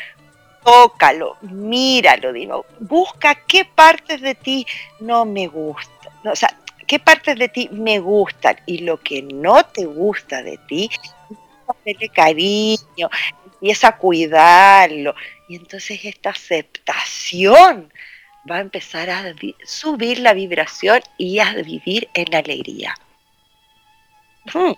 Tócalo, 0.64 1.36
míralo, 1.42 2.32
digo, 2.32 2.64
busca 2.80 3.34
qué 3.34 3.64
partes 3.64 4.20
de 4.20 4.34
ti 4.34 4.66
no 5.00 5.24
me 5.24 5.46
gustan 5.46 5.94
o 6.30 6.36
sea, 6.36 6.56
qué 6.86 6.98
partes 6.98 7.38
de 7.38 7.48
ti 7.48 7.68
me 7.72 7.98
gustan 7.98 8.56
y 8.66 8.78
lo 8.78 9.00
que 9.00 9.22
no 9.22 9.64
te 9.64 9.84
gusta 9.84 10.42
de 10.42 10.58
ti, 10.68 10.90
hacerle 11.68 12.08
cariño, 12.08 13.10
empieza 13.44 13.88
a 13.88 13.96
cuidarlo. 13.96 15.14
Y 15.48 15.56
entonces 15.56 16.04
esta 16.04 16.30
aceptación 16.30 17.92
va 18.50 18.56
a 18.56 18.60
empezar 18.60 19.10
a 19.10 19.34
subir 19.64 20.18
la 20.18 20.34
vibración 20.34 21.00
y 21.18 21.38
a 21.38 21.54
vivir 21.54 22.08
en 22.14 22.34
alegría. 22.34 22.94
Hmm. 24.52 24.72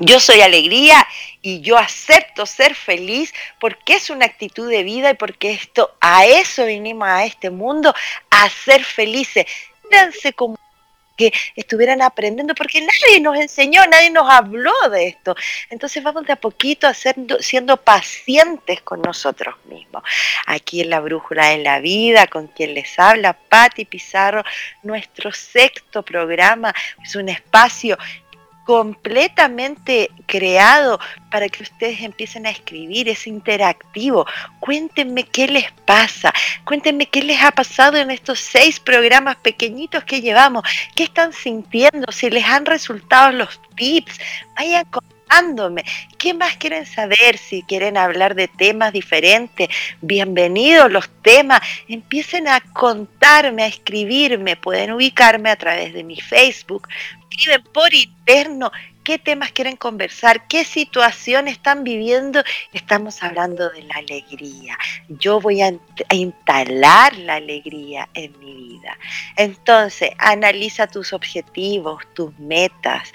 Yo 0.00 0.18
soy 0.18 0.40
alegría 0.40 1.06
y 1.42 1.60
yo 1.60 1.78
acepto 1.78 2.46
ser 2.46 2.74
feliz 2.74 3.32
porque 3.58 3.94
es 3.94 4.10
una 4.10 4.26
actitud 4.26 4.68
de 4.68 4.82
vida 4.82 5.10
y 5.10 5.14
porque 5.14 5.52
esto 5.52 5.94
a 6.00 6.26
eso 6.26 6.64
vinimos 6.64 7.06
a 7.06 7.24
este 7.24 7.50
mundo 7.50 7.94
a 8.30 8.48
ser 8.48 8.82
felices 8.82 9.46
como 10.34 10.58
que 11.16 11.32
estuvieran 11.54 12.00
aprendiendo, 12.00 12.54
porque 12.54 12.80
nadie 12.80 13.20
nos 13.20 13.36
enseñó, 13.36 13.86
nadie 13.86 14.10
nos 14.10 14.30
habló 14.30 14.72
de 14.90 15.08
esto. 15.08 15.36
Entonces 15.68 16.02
vamos 16.02 16.24
de 16.24 16.32
a 16.32 16.36
poquito 16.36 16.88
siendo 17.40 17.76
pacientes 17.76 18.80
con 18.80 19.02
nosotros 19.02 19.54
mismos. 19.66 20.02
Aquí 20.46 20.80
en 20.80 20.88
la 20.88 21.00
Brújula 21.00 21.48
de 21.48 21.58
la 21.58 21.80
Vida, 21.80 22.26
con 22.26 22.46
quien 22.46 22.72
les 22.72 22.98
habla, 22.98 23.34
Patti 23.34 23.84
Pizarro, 23.84 24.44
nuestro 24.82 25.30
sexto 25.30 26.02
programa, 26.02 26.74
es 27.04 27.14
un 27.14 27.28
espacio 27.28 27.98
completamente 28.70 30.12
creado 30.26 31.00
para 31.28 31.48
que 31.48 31.64
ustedes 31.64 32.02
empiecen 32.02 32.46
a 32.46 32.50
escribir, 32.50 33.08
es 33.08 33.26
interactivo. 33.26 34.26
Cuéntenme 34.60 35.24
qué 35.24 35.48
les 35.48 35.72
pasa, 35.84 36.32
cuéntenme 36.64 37.06
qué 37.06 37.20
les 37.20 37.42
ha 37.42 37.50
pasado 37.50 37.96
en 37.96 38.12
estos 38.12 38.38
seis 38.38 38.78
programas 38.78 39.34
pequeñitos 39.38 40.04
que 40.04 40.20
llevamos, 40.20 40.62
qué 40.94 41.02
están 41.02 41.32
sintiendo, 41.32 42.12
si 42.12 42.30
les 42.30 42.44
han 42.44 42.64
resultado 42.64 43.32
los 43.32 43.60
tips, 43.74 44.20
vayan 44.56 44.86
contándome, 45.30 45.84
qué 46.18 46.34
más 46.34 46.56
quieren 46.56 46.86
saber, 46.86 47.38
si 47.38 47.62
quieren 47.62 47.96
hablar 47.96 48.34
de 48.34 48.48
temas 48.48 48.92
diferentes, 48.92 49.68
bienvenidos 50.00 50.90
los 50.90 51.08
temas, 51.22 51.60
empiecen 51.88 52.48
a 52.48 52.60
contarme, 52.60 53.62
a 53.62 53.66
escribirme, 53.68 54.56
pueden 54.56 54.92
ubicarme 54.92 55.50
a 55.50 55.56
través 55.56 55.94
de 55.94 56.02
mi 56.02 56.20
Facebook, 56.20 56.88
escriben 57.30 57.62
por 57.72 57.94
interno 57.94 58.72
qué 59.10 59.18
temas 59.18 59.50
quieren 59.50 59.74
conversar, 59.74 60.46
qué 60.46 60.64
situación 60.64 61.48
están 61.48 61.82
viviendo. 61.82 62.44
Estamos 62.72 63.24
hablando 63.24 63.68
de 63.70 63.82
la 63.82 63.96
alegría. 63.96 64.78
Yo 65.08 65.40
voy 65.40 65.62
a, 65.62 65.72
instalar 66.12 67.18
la 67.18 67.34
alegría 67.34 68.08
en 68.14 68.38
mi 68.38 68.54
vida. 68.54 68.96
Entonces, 69.34 70.10
analiza 70.18 70.86
tus 70.86 71.12
objetivos, 71.12 72.04
tus 72.14 72.38
metas, 72.38 73.12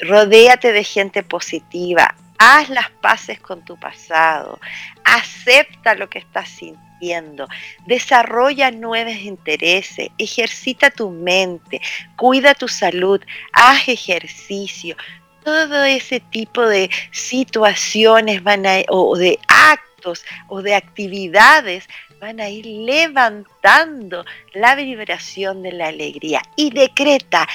rodéate 0.00 0.70
de 0.70 0.84
gente 0.84 1.24
positiva, 1.24 2.14
haz 2.38 2.68
las 2.68 2.90
paces 2.90 3.40
con 3.40 3.64
tu 3.64 3.76
pasado, 3.78 4.58
acepta 5.04 5.94
lo 5.94 6.08
que 6.08 6.18
estás 6.18 6.48
sintiendo, 6.48 7.48
desarrolla 7.86 8.70
nuevos 8.70 9.16
intereses, 9.16 10.08
ejercita 10.18 10.90
tu 10.90 11.10
mente, 11.10 11.80
cuida 12.16 12.54
tu 12.54 12.68
salud, 12.68 13.20
haz 13.52 13.88
ejercicio. 13.88 14.96
Todo 15.44 15.84
ese 15.84 16.18
tipo 16.20 16.66
de 16.66 16.90
situaciones 17.12 18.42
van 18.42 18.64
o 18.88 19.16
de 19.16 19.38
actos 19.46 20.24
o 20.48 20.60
de 20.60 20.74
actividades 20.74 21.88
van 22.20 22.40
a 22.40 22.48
ir 22.48 22.66
levantando 22.66 24.24
la 24.54 24.74
vibración 24.74 25.62
de 25.62 25.72
la 25.72 25.88
alegría. 25.88 26.42
Y 26.56 26.70
decreta 26.70 27.46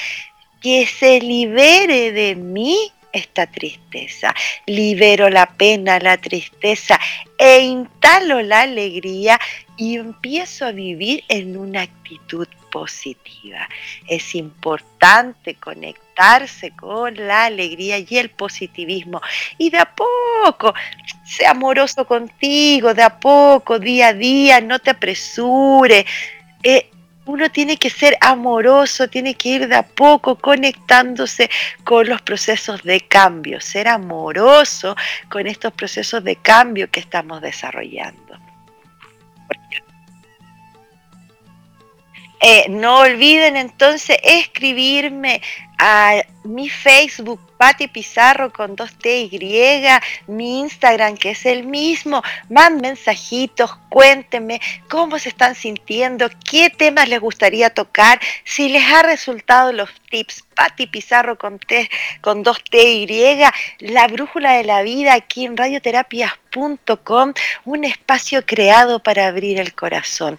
que 0.61 0.85
se 0.85 1.19
libere 1.19 2.11
de 2.11 2.35
mí 2.35 2.91
esta 3.13 3.47
tristeza, 3.47 4.33
libero 4.65 5.29
la 5.29 5.45
pena, 5.45 5.99
la 5.99 6.17
tristeza 6.17 6.99
e 7.37 7.59
instalo 7.59 8.41
la 8.41 8.61
alegría 8.61 9.39
y 9.77 9.97
empiezo 9.97 10.65
a 10.65 10.71
vivir 10.71 11.23
en 11.27 11.57
una 11.57 11.81
actitud 11.81 12.47
positiva. 12.71 13.67
Es 14.07 14.33
importante 14.33 15.55
conectarse 15.55 16.71
con 16.71 17.15
la 17.15 17.45
alegría 17.45 17.99
y 17.99 18.17
el 18.17 18.29
positivismo 18.29 19.21
y 19.57 19.69
de 19.69 19.79
a 19.79 19.93
poco, 19.93 20.73
sea 21.25 21.51
amoroso 21.51 22.05
contigo, 22.05 22.93
de 22.93 23.03
a 23.03 23.19
poco, 23.19 23.77
día 23.77 24.09
a 24.09 24.13
día, 24.13 24.61
no 24.61 24.79
te 24.79 24.91
apresure. 24.91 26.05
Eh, 26.63 26.89
uno 27.31 27.49
tiene 27.49 27.77
que 27.77 27.89
ser 27.89 28.17
amoroso, 28.19 29.07
tiene 29.07 29.35
que 29.35 29.49
ir 29.49 29.67
de 29.69 29.75
a 29.75 29.83
poco 29.83 30.35
conectándose 30.35 31.49
con 31.85 32.09
los 32.09 32.21
procesos 32.21 32.83
de 32.83 32.99
cambio, 33.01 33.61
ser 33.61 33.87
amoroso 33.87 34.97
con 35.29 35.47
estos 35.47 35.71
procesos 35.71 36.23
de 36.25 36.35
cambio 36.35 36.91
que 36.91 36.99
estamos 36.99 37.41
desarrollando. 37.41 38.37
Eh, 42.41 42.65
no 42.69 42.99
olviden 42.99 43.55
entonces 43.55 44.17
escribirme 44.23 45.41
a 45.83 46.23
mi 46.43 46.69
Facebook, 46.69 47.39
Pati 47.57 47.87
Pizarro 47.87 48.53
con 48.53 48.75
dos 48.75 48.93
T 48.99 49.21
Y, 49.21 49.83
mi 50.27 50.59
Instagram 50.59 51.17
que 51.17 51.31
es 51.31 51.43
el 51.47 51.63
mismo, 51.63 52.21
manden 52.49 52.81
mensajitos, 52.81 53.75
cuéntenme 53.89 54.61
cómo 54.89 55.17
se 55.17 55.29
están 55.29 55.55
sintiendo, 55.55 56.29
qué 56.47 56.69
temas 56.69 57.09
les 57.09 57.19
gustaría 57.19 57.71
tocar, 57.71 58.19
si 58.43 58.69
les 58.69 58.83
ha 58.93 59.01
resultado 59.01 59.73
los 59.73 59.89
tips, 60.11 60.43
Pati 60.55 60.85
Pizarro 60.85 61.35
con, 61.39 61.57
T, 61.57 61.89
con 62.21 62.43
dos 62.43 62.63
T 62.63 62.77
Y, 62.83 63.39
la 63.79 64.07
brújula 64.07 64.53
de 64.53 64.63
la 64.63 64.83
vida 64.83 65.15
aquí 65.15 65.45
en 65.45 65.57
radioterapias.com, 65.57 67.33
un 67.65 67.83
espacio 67.85 68.45
creado 68.45 69.01
para 69.01 69.25
abrir 69.25 69.59
el 69.59 69.73
corazón 69.73 70.37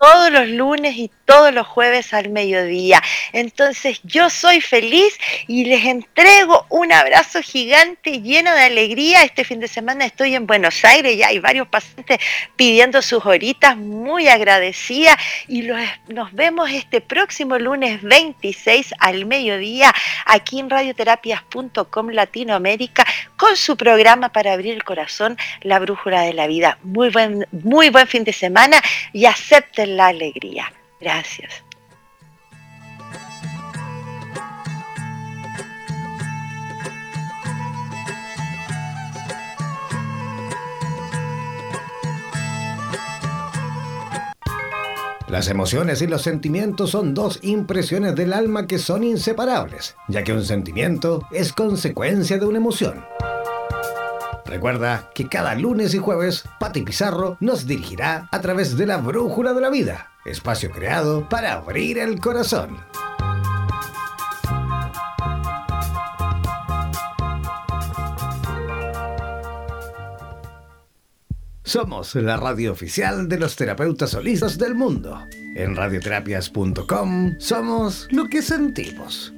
todos 0.00 0.32
los 0.32 0.48
lunes 0.48 0.96
y 0.96 1.10
todos 1.26 1.52
los 1.52 1.66
jueves 1.66 2.14
al 2.14 2.30
mediodía. 2.30 3.02
Entonces 3.32 4.00
yo 4.02 4.30
soy 4.30 4.62
feliz 4.62 5.18
y 5.46 5.66
les 5.66 5.84
entrego 5.84 6.64
un 6.70 6.90
abrazo 6.90 7.42
gigante 7.42 8.22
lleno 8.22 8.50
de 8.54 8.62
alegría. 8.62 9.22
Este 9.24 9.44
fin 9.44 9.60
de 9.60 9.68
semana 9.68 10.06
estoy 10.06 10.34
en 10.34 10.46
Buenos 10.46 10.82
Aires, 10.86 11.18
ya 11.18 11.28
hay 11.28 11.38
varios 11.38 11.68
pacientes 11.68 12.18
pidiendo 12.56 13.02
sus 13.02 13.26
horitas, 13.26 13.76
muy 13.76 14.26
agradecida 14.28 15.18
y 15.46 15.68
nos 16.08 16.32
vemos 16.32 16.70
este 16.70 17.02
próximo 17.02 17.58
lunes 17.58 18.00
26 18.02 18.94
al 18.98 19.26
mediodía 19.26 19.92
aquí 20.24 20.60
en 20.60 20.70
radioterapias.com 20.70 22.08
Latinoamérica 22.08 23.04
con 23.36 23.54
su 23.54 23.76
programa 23.76 24.30
para 24.30 24.54
abrir 24.54 24.74
el 24.74 24.84
corazón, 24.84 25.36
La 25.60 25.78
Brújula 25.78 26.22
de 26.22 26.32
la 26.32 26.46
Vida. 26.46 26.78
Muy 26.82 27.10
buen, 27.10 27.46
muy 27.52 27.90
buen 27.90 28.06
fin 28.06 28.24
de 28.24 28.32
semana 28.32 28.82
y 29.12 29.26
acepten 29.26 29.89
la 29.96 30.08
alegría. 30.08 30.72
Gracias. 31.00 31.64
Las 45.30 45.48
emociones 45.48 46.02
y 46.02 46.08
los 46.08 46.22
sentimientos 46.22 46.90
son 46.90 47.14
dos 47.14 47.38
impresiones 47.42 48.16
del 48.16 48.32
alma 48.32 48.66
que 48.66 48.80
son 48.80 49.04
inseparables, 49.04 49.94
ya 50.08 50.24
que 50.24 50.32
un 50.32 50.44
sentimiento 50.44 51.22
es 51.30 51.52
consecuencia 51.52 52.36
de 52.38 52.46
una 52.46 52.58
emoción. 52.58 53.04
Recuerda 54.44 55.10
que 55.14 55.28
cada 55.28 55.54
lunes 55.54 55.94
y 55.94 55.98
jueves 55.98 56.44
Pati 56.58 56.82
Pizarro 56.82 57.36
nos 57.40 57.66
dirigirá 57.66 58.28
a 58.30 58.40
través 58.40 58.76
de 58.76 58.86
la 58.86 58.98
Brújula 58.98 59.52
de 59.52 59.60
la 59.60 59.70
Vida, 59.70 60.10
espacio 60.24 60.70
creado 60.70 61.28
para 61.28 61.52
abrir 61.52 61.98
el 61.98 62.20
corazón. 62.20 62.78
Somos 71.70 72.16
la 72.16 72.36
radio 72.36 72.72
oficial 72.72 73.28
de 73.28 73.38
los 73.38 73.54
terapeutas 73.54 74.14
holistas 74.14 74.58
del 74.58 74.74
mundo. 74.74 75.24
En 75.54 75.76
radioterapias.com 75.76 77.34
somos 77.38 78.08
lo 78.10 78.26
que 78.26 78.42
sentimos. 78.42 79.32